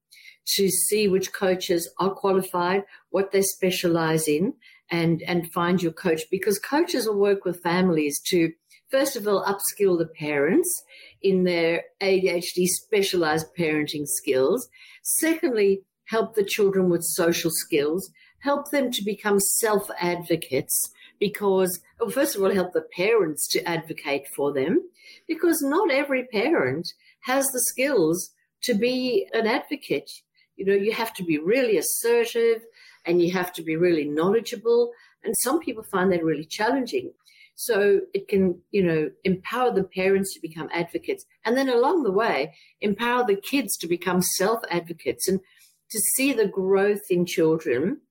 to 0.56 0.70
see 0.70 1.08
which 1.08 1.34
coaches 1.34 1.90
are 2.00 2.12
qualified, 2.12 2.84
what 3.10 3.32
they 3.32 3.42
specialize 3.42 4.28
in, 4.28 4.54
and, 4.92 5.22
and 5.24 5.52
find 5.52 5.82
your 5.82 5.94
coach 5.94 6.22
because 6.30 6.60
coaches 6.60 7.08
will 7.08 7.20
work 7.20 7.46
with 7.46 7.64
families 7.64 8.20
to, 8.28 8.52
first 8.92 9.16
of 9.16 9.28
all, 9.28 9.44
upskill 9.46 9.98
the 9.98 10.10
parents 10.20 10.84
in 11.22 11.44
their 11.44 11.84
ADHD 12.02 12.66
specialized 12.66 13.48
parenting 13.58 14.06
skills. 14.06 14.68
Secondly, 15.04 15.82
help 16.06 16.36
the 16.36 16.44
children 16.44 16.90
with 16.90 17.04
social 17.04 17.52
skills, 17.52 18.12
help 18.44 18.72
them 18.72 18.92
to 18.92 19.04
become 19.04 19.40
self 19.40 19.90
advocates 20.00 20.92
because, 21.20 21.80
well, 22.00 22.10
first 22.10 22.36
of 22.36 22.44
all, 22.44 22.52
help 22.52 22.74
the 22.74 22.86
parents 22.96 23.48
to 23.48 23.68
advocate 23.68 24.28
for 24.28 24.54
them 24.54 24.82
because 25.28 25.62
not 25.62 25.92
every 25.92 26.26
parent 26.26 26.88
has 27.22 27.46
the 27.48 27.62
skills 27.62 28.32
to 28.62 28.74
be 28.74 29.28
an 29.34 29.48
advocate. 29.48 30.12
You 30.58 30.66
know, 30.66 30.74
you 30.74 30.92
have 30.92 31.14
to 31.16 31.24
be 31.24 31.38
really 31.38 31.78
assertive 31.78 32.62
and 33.06 33.22
you 33.22 33.32
have 33.32 33.54
to 33.54 33.64
be 33.64 33.76
really 33.76 34.06
knowledgeable. 34.06 34.92
And 35.24 35.34
some 35.42 35.60
people 35.60 35.84
find 35.84 36.12
that 36.12 36.24
really 36.24 36.46
challenging. 36.46 37.14
So 37.56 38.02
it 38.14 38.28
can, 38.28 38.60
you 38.72 38.84
know, 38.84 39.12
empower 39.24 39.72
the 39.72 39.84
parents 39.84 40.34
to 40.34 40.42
become 40.42 40.70
advocates. 40.74 41.26
And 41.46 41.56
then 41.56 41.70
along 41.70 42.04
the 42.04 42.12
way, 42.12 42.54
empower 42.82 43.26
the 43.26 43.36
kids 43.36 43.78
to 43.78 43.88
become 43.88 44.22
self 44.22 44.60
advocates 44.70 45.28
and 45.28 45.40
to 45.92 46.00
see 46.16 46.34
the 46.34 46.48
growth 46.48 47.04
in 47.10 47.26
children 47.26 48.02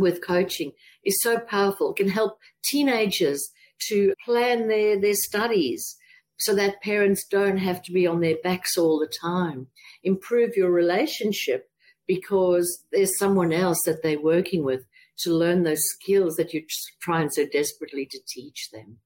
with 0.00 0.24
coaching 0.24 0.72
is 1.04 1.22
so 1.22 1.38
powerful. 1.38 1.90
It 1.90 1.96
can 1.96 2.08
help 2.08 2.38
teenagers 2.64 3.50
to 3.88 4.14
plan 4.24 4.68
their, 4.68 5.00
their 5.00 5.14
studies 5.14 5.96
so 6.38 6.54
that 6.54 6.82
parents 6.82 7.24
don't 7.24 7.58
have 7.58 7.82
to 7.82 7.92
be 7.92 8.06
on 8.06 8.20
their 8.20 8.36
backs 8.42 8.76
all 8.76 8.98
the 8.98 9.12
time. 9.20 9.68
Improve 10.02 10.56
your 10.56 10.70
relationship 10.70 11.70
because 12.06 12.84
there's 12.92 13.18
someone 13.18 13.52
else 13.52 13.82
that 13.84 14.02
they're 14.02 14.20
working 14.20 14.64
with 14.64 14.84
to 15.18 15.30
learn 15.30 15.62
those 15.62 15.82
skills 15.82 16.36
that 16.36 16.52
you're 16.52 16.62
trying 17.00 17.30
so 17.30 17.46
desperately 17.46 18.06
to 18.06 18.20
teach 18.28 18.70
them. 18.70 18.98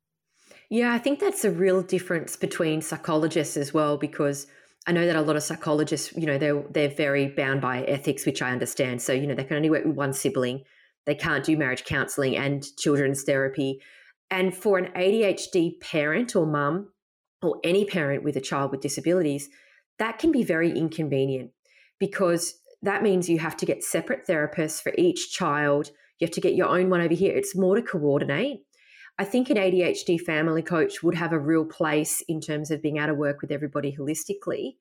Yeah, 0.68 0.92
I 0.92 0.98
think 0.98 1.18
that's 1.18 1.44
a 1.44 1.50
real 1.50 1.82
difference 1.82 2.36
between 2.36 2.82
psychologists 2.82 3.56
as 3.56 3.72
well, 3.72 3.96
because 3.96 4.46
I 4.86 4.92
know 4.92 5.06
that 5.06 5.16
a 5.16 5.20
lot 5.20 5.36
of 5.36 5.42
psychologists, 5.42 6.16
you 6.16 6.26
know, 6.26 6.38
they're 6.38 6.62
they're 6.70 6.88
very 6.88 7.28
bound 7.28 7.60
by 7.60 7.82
ethics, 7.82 8.24
which 8.24 8.40
I 8.40 8.50
understand. 8.50 9.02
So, 9.02 9.12
you 9.12 9.26
know, 9.26 9.34
they 9.34 9.44
can 9.44 9.56
only 9.56 9.70
work 9.70 9.84
with 9.84 9.96
one 9.96 10.12
sibling. 10.12 10.64
They 11.06 11.14
can't 11.14 11.44
do 11.44 11.56
marriage 11.56 11.84
counseling 11.84 12.36
and 12.36 12.64
children's 12.76 13.22
therapy. 13.22 13.80
And 14.30 14.54
for 14.54 14.78
an 14.78 14.92
ADHD 14.94 15.80
parent 15.80 16.36
or 16.36 16.46
mum, 16.46 16.90
or 17.42 17.58
any 17.64 17.84
parent 17.84 18.22
with 18.22 18.36
a 18.36 18.40
child 18.40 18.70
with 18.70 18.80
disabilities, 18.80 19.48
that 19.98 20.18
can 20.18 20.30
be 20.30 20.42
very 20.42 20.70
inconvenient 20.70 21.50
because 21.98 22.54
that 22.82 23.02
means 23.02 23.28
you 23.28 23.38
have 23.38 23.56
to 23.58 23.66
get 23.66 23.84
separate 23.84 24.26
therapists 24.26 24.82
for 24.82 24.92
each 24.96 25.32
child. 25.32 25.90
You 26.18 26.26
have 26.26 26.34
to 26.34 26.40
get 26.40 26.54
your 26.54 26.68
own 26.68 26.90
one 26.90 27.00
over 27.00 27.14
here. 27.14 27.34
It's 27.34 27.56
more 27.56 27.76
to 27.76 27.82
coordinate. 27.82 28.60
I 29.18 29.24
think 29.24 29.50
an 29.50 29.56
ADHD 29.56 30.18
family 30.18 30.62
coach 30.62 31.02
would 31.02 31.14
have 31.14 31.32
a 31.32 31.38
real 31.38 31.64
place 31.64 32.22
in 32.26 32.40
terms 32.40 32.70
of 32.70 32.80
being 32.80 32.96
able 32.96 33.08
to 33.08 33.14
work 33.14 33.42
with 33.42 33.50
everybody 33.50 33.94
holistically, 33.94 34.76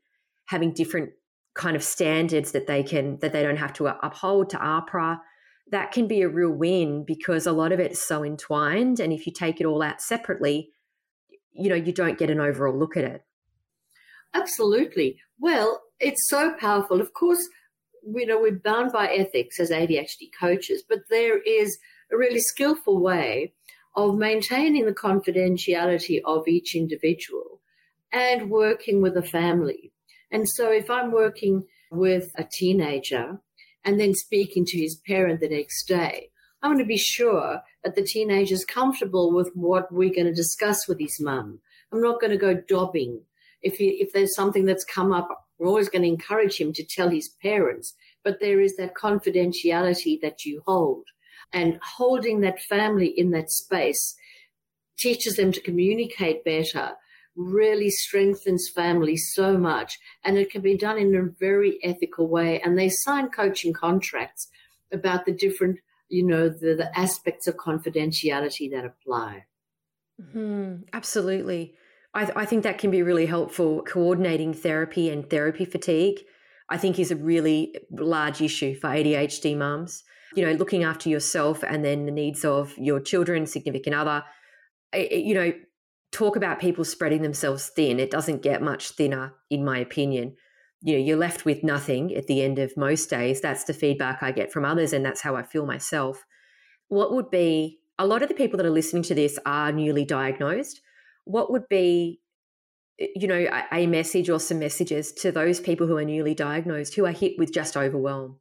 having 0.46 0.74
different 0.74 1.10
kind 1.56 1.76
of 1.76 1.84
standards 1.84 2.54
that 2.54 2.68
they 2.68 2.84
can 2.84 3.20
that 3.20 3.34
they 3.34 3.44
don't 3.44 3.58
have 3.58 3.74
to 3.74 3.88
uphold 4.06 4.50
to 4.52 4.58
AHPRA, 4.58 5.20
that 5.72 5.92
can 5.92 6.08
be 6.08 6.22
a 6.22 6.30
real 6.30 6.52
win 6.52 7.04
because 7.04 7.46
a 7.46 7.52
lot 7.52 7.72
of 7.72 7.80
it's 7.80 8.02
so 8.02 8.24
entwined. 8.24 9.00
And 9.00 9.14
if 9.14 9.26
you 9.26 9.34
take 9.34 9.62
it 9.62 9.66
all 9.66 9.82
out 9.82 10.02
separately, 10.02 10.70
you 11.52 11.70
know, 11.70 11.76
you 11.76 11.94
don't 11.94 12.18
get 12.18 12.30
an 12.30 12.40
overall 12.40 12.78
look 12.78 12.98
at 12.98 13.04
it. 13.04 13.24
Absolutely. 14.34 15.18
Well, 15.40 15.82
it's 16.00 16.28
so 16.30 16.54
powerful. 16.60 17.02
Of 17.02 17.14
course, 17.14 17.48
you 18.04 18.26
know, 18.26 18.40
we're 18.40 18.60
bound 18.60 18.92
by 18.92 19.08
ethics 19.08 19.60
as 19.60 19.72
ADHD 19.72 20.30
coaches, 20.40 20.84
but 20.88 21.00
there 21.10 21.40
is 21.40 21.78
a 22.12 22.18
really 22.18 22.40
skillful 22.40 23.02
way 23.02 23.54
of 23.96 24.16
maintaining 24.16 24.86
the 24.86 24.94
confidentiality 24.94 26.22
of 26.26 26.48
each 26.48 26.76
individual 26.76 27.62
and 28.12 28.50
working 28.50 29.02
with 29.02 29.18
a 29.18 29.22
family. 29.22 29.92
And 30.32 30.48
so 30.48 30.72
if 30.72 30.90
I'm 30.90 31.12
working 31.12 31.66
with 31.92 32.32
a 32.38 32.46
teenager 32.50 33.40
and 33.84 34.00
then 34.00 34.14
speaking 34.14 34.66
to 34.66 34.78
his 34.78 34.96
parent 35.08 35.40
the 35.40 35.50
next 35.50 35.88
day, 35.88 36.30
I 36.62 36.68
want 36.68 36.80
to 36.80 36.86
be 36.86 36.98
sure 36.98 37.62
that 37.84 37.96
the 37.96 38.04
teenager 38.04 38.54
is 38.54 38.66
comfortable 38.66 39.34
with 39.34 39.52
what 39.54 39.92
we're 39.92 40.14
going 40.14 40.28
to 40.28 40.34
discuss 40.34 40.88
with 40.88 41.00
his 41.00 41.20
mum. 41.20 41.60
I'm 41.92 42.02
not 42.02 42.20
going 42.20 42.32
to 42.32 42.38
go 42.38 42.54
dobbing. 42.54 43.22
If, 43.62 43.76
he, 43.76 43.90
if 44.02 44.12
there's 44.12 44.36
something 44.36 44.66
that's 44.66 44.84
come 44.84 45.12
up, 45.12 45.30
we're 45.58 45.68
always 45.68 45.90
going 45.90 46.04
to 46.04 46.08
encourage 46.10 46.58
him 46.58 46.74
to 46.74 46.84
tell 46.84 47.10
his 47.10 47.30
parents. 47.42 47.94
But 48.24 48.40
there 48.40 48.60
is 48.60 48.76
that 48.76 48.96
confidentiality 48.96 50.20
that 50.22 50.46
you 50.46 50.62
hold. 50.66 51.06
And 51.52 51.80
holding 51.82 52.42
that 52.42 52.62
family 52.62 53.08
in 53.08 53.32
that 53.32 53.50
space 53.50 54.16
teaches 54.98 55.36
them 55.36 55.52
to 55.54 55.62
communicate 55.62 56.44
better, 56.44 56.92
really 57.40 57.90
strengthens 57.90 58.70
families 58.70 59.32
so 59.34 59.58
much. 59.58 59.98
And 60.24 60.38
it 60.38 60.52
can 60.52 60.62
be 60.62 60.78
done 60.78 60.98
in 60.98 61.16
a 61.16 61.24
very 61.40 61.80
ethical 61.84 62.28
way. 62.28 62.62
And 62.62 62.78
they 62.78 62.90
sign 62.90 63.30
coaching 63.30 63.74
contracts 63.74 64.50
about 64.92 65.26
the 65.26 65.32
different, 65.32 65.80
you 66.10 66.26
know, 66.26 66.50
the, 66.50 66.76
the 66.76 66.92
aspects 66.98 67.48
of 67.48 67.56
confidentiality 67.56 68.70
that 68.72 68.86
apply. 68.86 69.46
Mm-hmm. 70.22 70.84
Absolutely. 70.94 71.76
I, 72.14 72.26
th- 72.26 72.36
I 72.36 72.46
think 72.46 72.64
that 72.64 72.78
can 72.78 72.92
be 72.92 73.04
really 73.04 73.26
helpful. 73.26 73.84
Coordinating 73.84 74.54
therapy 74.54 75.10
and 75.10 75.30
therapy 75.30 75.64
fatigue, 75.64 76.20
I 76.68 76.78
think, 76.78 77.00
is 77.00 77.12
a 77.12 77.16
really 77.16 77.76
large 77.92 78.42
issue 78.42 78.76
for 78.76 78.90
ADHD 78.90 79.56
mums 79.56 80.04
you 80.36 80.46
know, 80.46 80.52
looking 80.54 80.84
after 80.84 81.10
yourself 81.10 81.64
and 81.64 81.84
then 81.84 82.06
the 82.06 82.12
needs 82.12 82.46
of 82.46 82.78
your 82.78 83.00
children, 83.00 83.46
significant 83.46 83.96
other. 83.96 84.24
You 84.94 85.34
know, 85.34 85.54
talk 86.12 86.36
about 86.36 86.60
people 86.60 86.84
spreading 86.84 87.22
themselves 87.22 87.70
thin. 87.70 88.00
It 88.00 88.12
doesn't 88.12 88.42
get 88.42 88.62
much 88.62 88.92
thinner, 88.92 89.34
in 89.50 89.64
my 89.64 89.78
opinion. 89.78 90.36
You 90.82 90.94
know, 90.94 91.04
you're 91.04 91.18
left 91.18 91.46
with 91.46 91.64
nothing 91.64 92.16
at 92.16 92.28
the 92.28 92.42
end 92.42 92.58
of 92.60 92.76
most 92.78 93.10
days. 93.10 93.42
That's 93.42 93.66
the 93.66 93.74
feedback 93.74 94.24
I 94.24 94.32
get 94.32 94.52
from 94.52 94.66
others, 94.66 94.94
and 94.94 95.06
that's 95.06 95.22
how 95.22 95.36
I 95.36 95.44
feel 95.44 95.66
myself. 95.66 96.26
What 96.88 97.14
would 97.14 97.30
be 97.30 97.80
a 97.98 98.08
lot 98.08 98.22
of 98.22 98.30
the 98.30 98.36
people 98.36 98.58
that 98.58 98.66
are 98.66 98.72
listening 98.72 99.04
to 99.04 99.16
this 99.16 99.38
are 99.46 99.72
newly 99.72 100.06
diagnosed. 100.06 100.82
What 101.26 101.52
would 101.52 101.68
be 101.70 102.22
you 102.98 103.28
know 103.28 103.48
a, 103.72 103.88
message 103.88 104.30
or 104.30 104.42
some 104.42 104.60
messages 104.60 105.14
to 105.14 105.32
those 105.32 105.62
people 105.62 105.88
who 105.88 105.96
are 105.96 106.04
newly 106.04 106.34
diagnosed 106.34 106.96
who 106.96 107.06
are 107.06 107.14
hit 107.14 107.36
with 107.38 107.54
just 107.54 107.78
overwhelm 107.78 108.38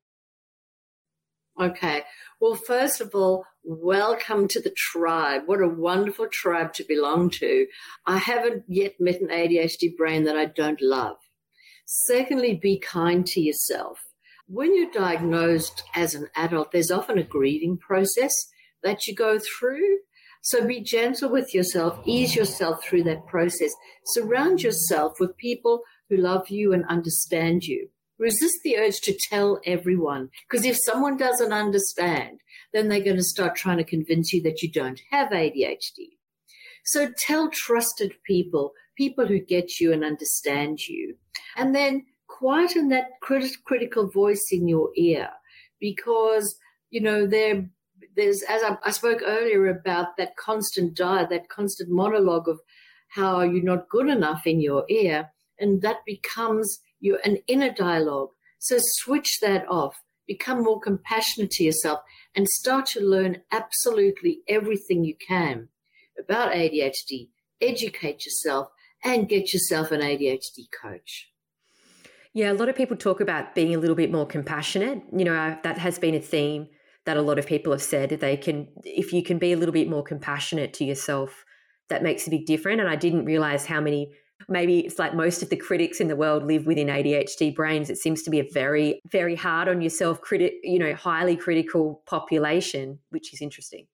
Okay. 1.61 2.05
Well, 2.41 2.55
first 2.55 3.01
of 3.01 3.15
all, 3.15 3.45
welcome 3.65 4.49
to 4.49 4.61
the 4.61 4.73
tribe. 4.77 5.43
What 5.47 5.61
a 5.61 5.69
wonderful 5.69 6.29
tribe 6.29 6.73
to 6.75 6.85
belong 6.85 7.31
to. 7.31 7.67
I 8.07 8.19
haven't 8.19 8.65
yet 8.69 8.95
met 9.01 9.21
an 9.21 9.29
ADHD 9.29 9.97
brain 9.97 10.25
that 10.25 10.37
I 10.37 10.47
don't 10.47 10.81
love. 10.81 11.17
Secondly, 11.85 12.55
be 12.55 12.79
kind 12.79 13.27
to 13.27 13.41
yourself. 13.41 13.99
When 14.47 14.77
you're 14.77 14.91
diagnosed 14.91 15.85
as 15.95 16.15
an 16.15 16.29
adult, 16.37 16.73
there's 16.73 16.91
often 16.91 17.19
a 17.19 17.23
grieving 17.23 17.79
process 17.79 18.33
that 18.83 19.07
you 19.07 19.15
go 19.15 19.39
through. 19.39 19.99
So 20.41 20.67
be 20.67 20.81
gentle 20.81 21.31
with 21.31 21.53
yourself, 21.53 22.01
ease 22.07 22.35
yourself 22.35 22.83
through 22.83 23.03
that 23.05 23.27
process. 23.27 23.73
Surround 24.07 24.63
yourself 24.63 25.15
with 25.21 25.37
people 25.37 25.83
who 26.09 26.17
love 26.17 26.49
you 26.49 26.73
and 26.73 26.85
understand 26.87 27.65
you 27.65 27.91
resist 28.19 28.59
the 28.63 28.77
urge 28.77 29.01
to 29.01 29.17
tell 29.31 29.61
everyone. 29.65 30.29
Because 30.49 30.67
if 30.67 30.77
someone 30.83 31.17
doesn't 31.17 31.53
understand, 31.53 32.41
then 32.73 32.89
they're 32.89 33.01
going 33.01 33.17
to 33.17 33.23
start 33.23 33.57
trying 33.57 33.79
to 33.79 33.85
convince 33.85 34.33
you 34.33 34.43
that 34.43 34.63
you 34.63 34.71
don't 34.71 35.01
have 35.11 35.31
ADHD. 35.31 36.17
So 36.85 37.11
tell 37.17 37.51
trusted 37.51 38.15
people, 38.25 38.73
people 38.97 39.27
who 39.27 39.41
get 39.41 39.81
you 39.81 39.93
and 39.93 40.05
understand 40.05 40.87
you. 40.87 41.17
And 41.57 41.75
then 41.75 42.07
quieten 42.29 42.89
that 42.89 43.21
crit- 43.21 43.65
critical 43.65 44.09
voice 44.09 44.49
in 44.51 44.69
your 44.69 44.91
ear 44.97 45.31
because, 45.81 46.57
you 46.91 47.01
know, 47.01 47.27
there, 47.27 47.69
there's, 48.17 48.43
as 48.43 48.63
I, 48.63 48.77
I 48.85 48.91
spoke 48.91 49.21
earlier 49.25 49.67
about 49.69 50.17
that 50.17 50.37
constant 50.37 50.95
diet, 50.95 51.31
that 51.31 51.49
constant 51.49 51.91
monologue 51.91 52.49
of 52.49 52.61
how 53.09 53.41
you're 53.43 53.63
not 53.63 53.89
good 53.89 54.09
enough 54.09 54.47
in 54.47 54.61
your 54.61 54.85
ear. 54.89 55.31
And 55.59 55.83
that 55.83 56.05
becomes 56.07 56.81
you 57.01 57.19
an 57.25 57.39
inner 57.47 57.73
dialogue. 57.73 58.31
So 58.59 58.77
switch 58.79 59.41
that 59.41 59.67
off, 59.69 59.95
become 60.29 60.63
more 60.63 60.79
compassionate 60.79 61.51
to 61.53 61.65
yourself, 61.65 62.01
and 62.37 62.47
start 62.47 62.87
to 62.87 63.01
learn 63.01 63.43
absolutely 63.51 64.43
everything 64.49 65.03
you 65.03 65.17
can 65.17 65.69
about 66.17 66.53
ADHD. 66.53 67.31
Educate 67.61 68.25
yourself 68.25 68.69
and 69.03 69.29
get 69.29 69.53
yourself 69.53 69.91
an 69.91 70.01
ADHD 70.01 70.67
coach. 70.81 71.31
Yeah, 72.33 72.53
a 72.53 72.55
lot 72.55 72.69
of 72.69 72.77
people 72.77 72.97
talk 72.97 73.21
about 73.21 73.57
being 73.57 73.75
a 73.75 73.79
little 73.79 73.97
bit 73.97 74.13
more 74.13 74.27
compassionate. 74.27 75.03
You 75.13 75.25
know, 75.25 75.59
that 75.65 75.79
has 75.79 75.99
been 75.99 76.15
a 76.15 76.21
theme 76.21 76.69
that 77.09 77.17
a 77.17 77.23
lot 77.23 77.39
of 77.39 77.47
people 77.47 77.73
have 77.73 77.81
said 77.81 78.11
they 78.11 78.37
can 78.37 78.69
if 78.85 79.15
you 79.15 79.23
can 79.23 79.39
be 79.39 79.55
a 79.55 79.57
little 79.57 79.73
bit 79.73 79.89
more 79.89 80.03
compassionate 80.03 80.75
to 80.75 80.85
yourself 80.85 81.47
that 81.89 82.03
makes 82.03 82.27
a 82.27 82.31
big 82.31 82.45
difference 82.45 82.81
and 82.81 82.89
i 82.91 82.95
didn't 82.95 83.25
realize 83.25 83.65
how 83.65 83.81
many 83.81 84.13
maybe 84.49 84.81
it's 84.81 84.99
like 84.99 85.15
most 85.15 85.43
of 85.43 85.51
the 85.51 85.57
critics 85.57 86.01
in 86.01 86.09
the 86.09 86.17
world 86.17 86.45
live 86.45 86.67
within 86.67 86.89
ADHD 86.89 87.55
brains. 87.55 87.91
It 87.91 87.99
seems 87.99 88.23
to 88.23 88.31
be 88.31 88.41
a 88.41 88.49
very, 88.53 89.01
very 89.11 89.35
hard 89.35 89.69
on 89.69 89.83
yourself, 89.83 90.21
critic, 90.21 90.55
you 90.63 90.79
know, 90.79 90.95
highly 90.95 91.37
critical 91.37 92.03
population, 92.07 92.99
which 93.11 93.33
is 93.35 93.43
interesting. 93.43 93.87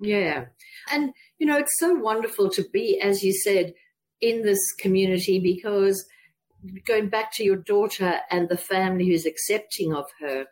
Yeah. 0.00 0.46
And, 0.90 1.12
you 1.38 1.46
know, 1.46 1.56
it's 1.56 1.78
so 1.78 1.94
wonderful 1.94 2.50
to 2.50 2.64
be, 2.72 3.00
as 3.00 3.22
you 3.22 3.32
said, 3.32 3.72
in 4.20 4.42
this 4.42 4.60
community 4.78 5.40
because 5.40 6.04
going 6.86 7.08
back 7.08 7.32
to 7.34 7.44
your 7.44 7.56
daughter 7.56 8.20
and 8.30 8.48
the 8.48 8.56
family 8.56 9.06
who's 9.06 9.26
accepting 9.26 9.94
of 9.94 10.06
her, 10.20 10.46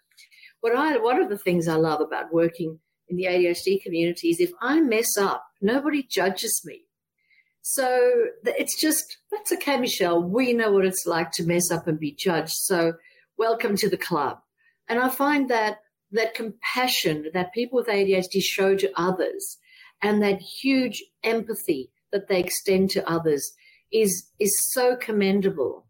what 0.60 0.76
I 0.76 0.98
one 0.98 1.22
of 1.22 1.30
the 1.30 1.38
things 1.38 1.68
I 1.68 1.76
love 1.76 2.00
about 2.00 2.32
working 2.32 2.80
in 3.08 3.16
the 3.16 3.24
ADHD 3.24 3.82
community 3.82 4.28
is 4.28 4.40
if 4.40 4.52
I 4.60 4.80
mess 4.80 5.16
up, 5.18 5.44
nobody 5.60 6.02
judges 6.02 6.62
me. 6.64 6.82
So 7.62 8.26
it's 8.44 8.80
just, 8.80 9.18
that's 9.30 9.52
okay, 9.52 9.76
Michele. 9.76 10.22
We 10.22 10.52
know 10.52 10.72
what 10.72 10.86
it's 10.86 11.06
like 11.06 11.30
to 11.32 11.44
mess 11.44 11.70
up 11.70 11.86
and 11.86 11.98
be 11.98 12.12
judged. 12.12 12.52
So 12.52 12.94
welcome 13.36 13.76
to 13.76 13.88
the 13.88 13.98
club. 13.98 14.38
And 14.88 14.98
I 14.98 15.08
find 15.08 15.48
that 15.50 15.78
that 16.12 16.34
compassion 16.34 17.26
that 17.32 17.52
people 17.52 17.76
with 17.76 17.86
ADHD 17.86 18.42
show 18.42 18.74
to 18.76 18.90
others 18.96 19.58
and 20.02 20.22
that 20.22 20.40
huge 20.40 21.04
empathy 21.22 21.90
that 22.12 22.28
they 22.28 22.40
extend 22.40 22.90
to 22.90 23.08
others 23.08 23.52
is, 23.92 24.28
is 24.40 24.52
so 24.72 24.96
commendable. 24.96 25.86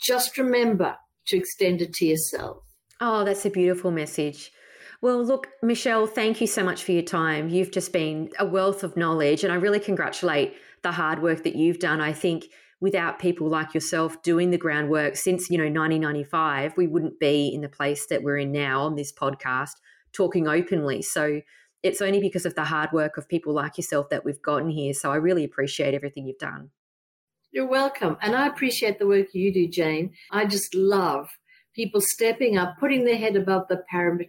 Just 0.00 0.36
remember 0.36 0.96
to 1.28 1.36
extend 1.36 1.80
it 1.80 1.94
to 1.94 2.06
yourself. 2.06 2.58
Oh, 3.00 3.24
that's 3.24 3.46
a 3.46 3.50
beautiful 3.50 3.90
message. 3.90 4.52
Well, 5.00 5.24
look, 5.24 5.48
Michele, 5.62 6.08
thank 6.08 6.40
you 6.40 6.48
so 6.48 6.64
much 6.64 6.82
for 6.82 6.92
your 6.92 7.02
time. 7.02 7.48
You've 7.48 7.70
just 7.70 7.92
been 7.92 8.30
a 8.38 8.44
wealth 8.44 8.82
of 8.82 8.96
knowledge, 8.96 9.44
and 9.44 9.52
I 9.52 9.56
really 9.56 9.78
congratulate 9.78 10.54
the 10.82 10.92
hard 10.92 11.22
work 11.22 11.44
that 11.44 11.56
you've 11.56 11.78
done. 11.78 12.00
I 12.00 12.12
think 12.12 12.46
without 12.80 13.18
people 13.18 13.48
like 13.48 13.74
yourself 13.74 14.22
doing 14.22 14.50
the 14.50 14.58
groundwork 14.58 15.16
since, 15.16 15.50
you 15.50 15.58
know, 15.58 15.64
1995, 15.64 16.76
we 16.76 16.86
wouldn't 16.86 17.18
be 17.18 17.48
in 17.48 17.60
the 17.60 17.68
place 17.68 18.06
that 18.06 18.22
we're 18.22 18.38
in 18.38 18.52
now 18.52 18.82
on 18.82 18.94
this 18.94 19.12
podcast 19.12 19.72
talking 20.12 20.46
openly. 20.48 21.02
So 21.02 21.40
it's 21.82 22.00
only 22.00 22.20
because 22.20 22.46
of 22.46 22.54
the 22.54 22.64
hard 22.64 22.92
work 22.92 23.16
of 23.16 23.28
people 23.28 23.52
like 23.52 23.76
yourself 23.76 24.08
that 24.10 24.24
we've 24.24 24.42
gotten 24.42 24.70
here. 24.70 24.92
So 24.92 25.10
I 25.12 25.16
really 25.16 25.44
appreciate 25.44 25.94
everything 25.94 26.26
you've 26.26 26.38
done. 26.38 26.70
You're 27.50 27.68
welcome. 27.68 28.16
And 28.20 28.36
I 28.36 28.46
appreciate 28.46 28.98
the 28.98 29.06
work 29.06 29.28
you 29.32 29.52
do, 29.52 29.68
Jane. 29.68 30.12
I 30.30 30.44
just 30.44 30.74
love 30.74 31.28
people 31.74 32.00
stepping 32.00 32.58
up, 32.58 32.74
putting 32.78 33.04
their 33.04 33.16
head 33.16 33.36
above 33.36 33.68
the 33.68 33.82
parapet 33.90 34.28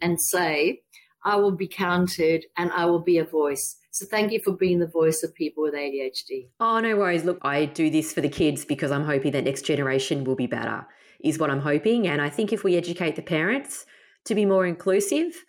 and 0.00 0.20
say, 0.20 0.80
I 1.24 1.36
will 1.36 1.56
be 1.56 1.68
counted 1.68 2.46
and 2.56 2.70
I 2.72 2.84
will 2.86 3.02
be 3.02 3.18
a 3.18 3.24
voice. 3.24 3.76
So 3.94 4.06
thank 4.06 4.32
you 4.32 4.40
for 4.40 4.50
being 4.56 4.80
the 4.80 4.88
voice 4.88 5.22
of 5.22 5.32
people 5.36 5.62
with 5.62 5.72
ADHD. 5.72 6.48
Oh, 6.58 6.80
no 6.80 6.96
worries. 6.96 7.22
Look, 7.22 7.38
I 7.42 7.66
do 7.66 7.90
this 7.90 8.12
for 8.12 8.22
the 8.22 8.28
kids 8.28 8.64
because 8.64 8.90
I'm 8.90 9.04
hoping 9.04 9.30
that 9.30 9.44
next 9.44 9.62
generation 9.62 10.24
will 10.24 10.34
be 10.34 10.48
better, 10.48 10.84
is 11.22 11.38
what 11.38 11.48
I'm 11.48 11.60
hoping. 11.60 12.08
And 12.08 12.20
I 12.20 12.28
think 12.28 12.52
if 12.52 12.64
we 12.64 12.76
educate 12.76 13.14
the 13.14 13.22
parents 13.22 13.86
to 14.24 14.34
be 14.34 14.46
more 14.46 14.66
inclusive, 14.66 15.44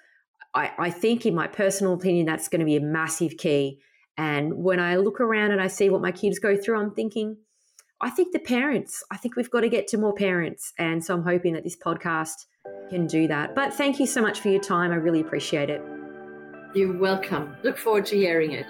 I, 0.54 0.72
I 0.78 0.90
think, 0.92 1.26
in 1.26 1.34
my 1.34 1.48
personal 1.48 1.96
opinion, 1.96 2.28
that's 2.28 2.48
going 2.48 2.60
to 2.60 2.68
be 2.68 2.76
a 2.76 2.82
massive 2.82 3.36
key. 3.38 3.82
And 4.16 4.54
when 4.64 4.80
I 4.80 4.98
look 4.98 5.20
around 5.20 5.50
and 5.50 5.60
I 5.60 5.66
see 5.66 5.90
what 5.90 6.04
my 6.04 6.12
kids 6.12 6.38
go 6.38 6.56
through, 6.56 6.80
I'm 6.80 6.94
thinking, 6.94 7.38
I 8.00 8.12
think 8.12 8.32
the 8.32 8.38
parents, 8.38 9.04
I 9.10 9.18
think 9.18 9.36
we've 9.36 9.50
got 9.50 9.62
to 9.62 9.70
get 9.70 9.88
to 9.88 9.98
more 9.98 10.14
parents. 10.14 10.72
And 10.78 11.04
so 11.04 11.16
I'm 11.16 11.24
hoping 11.24 11.54
that 11.54 11.64
this 11.64 11.78
podcast 11.84 12.46
can 12.92 13.08
do 13.08 13.28
that. 13.28 13.56
But 13.56 13.74
thank 13.74 14.00
you 14.00 14.06
so 14.06 14.22
much 14.22 14.40
for 14.40 14.50
your 14.50 14.62
time. 14.62 14.92
I 14.92 14.98
really 14.98 15.22
appreciate 15.22 15.72
it. 15.72 15.82
You're 16.76 16.92
welcome. 16.92 17.56
Look 17.64 17.78
forward 17.78 18.06
to 18.08 18.18
hearing 18.18 18.52
it. 18.52 18.68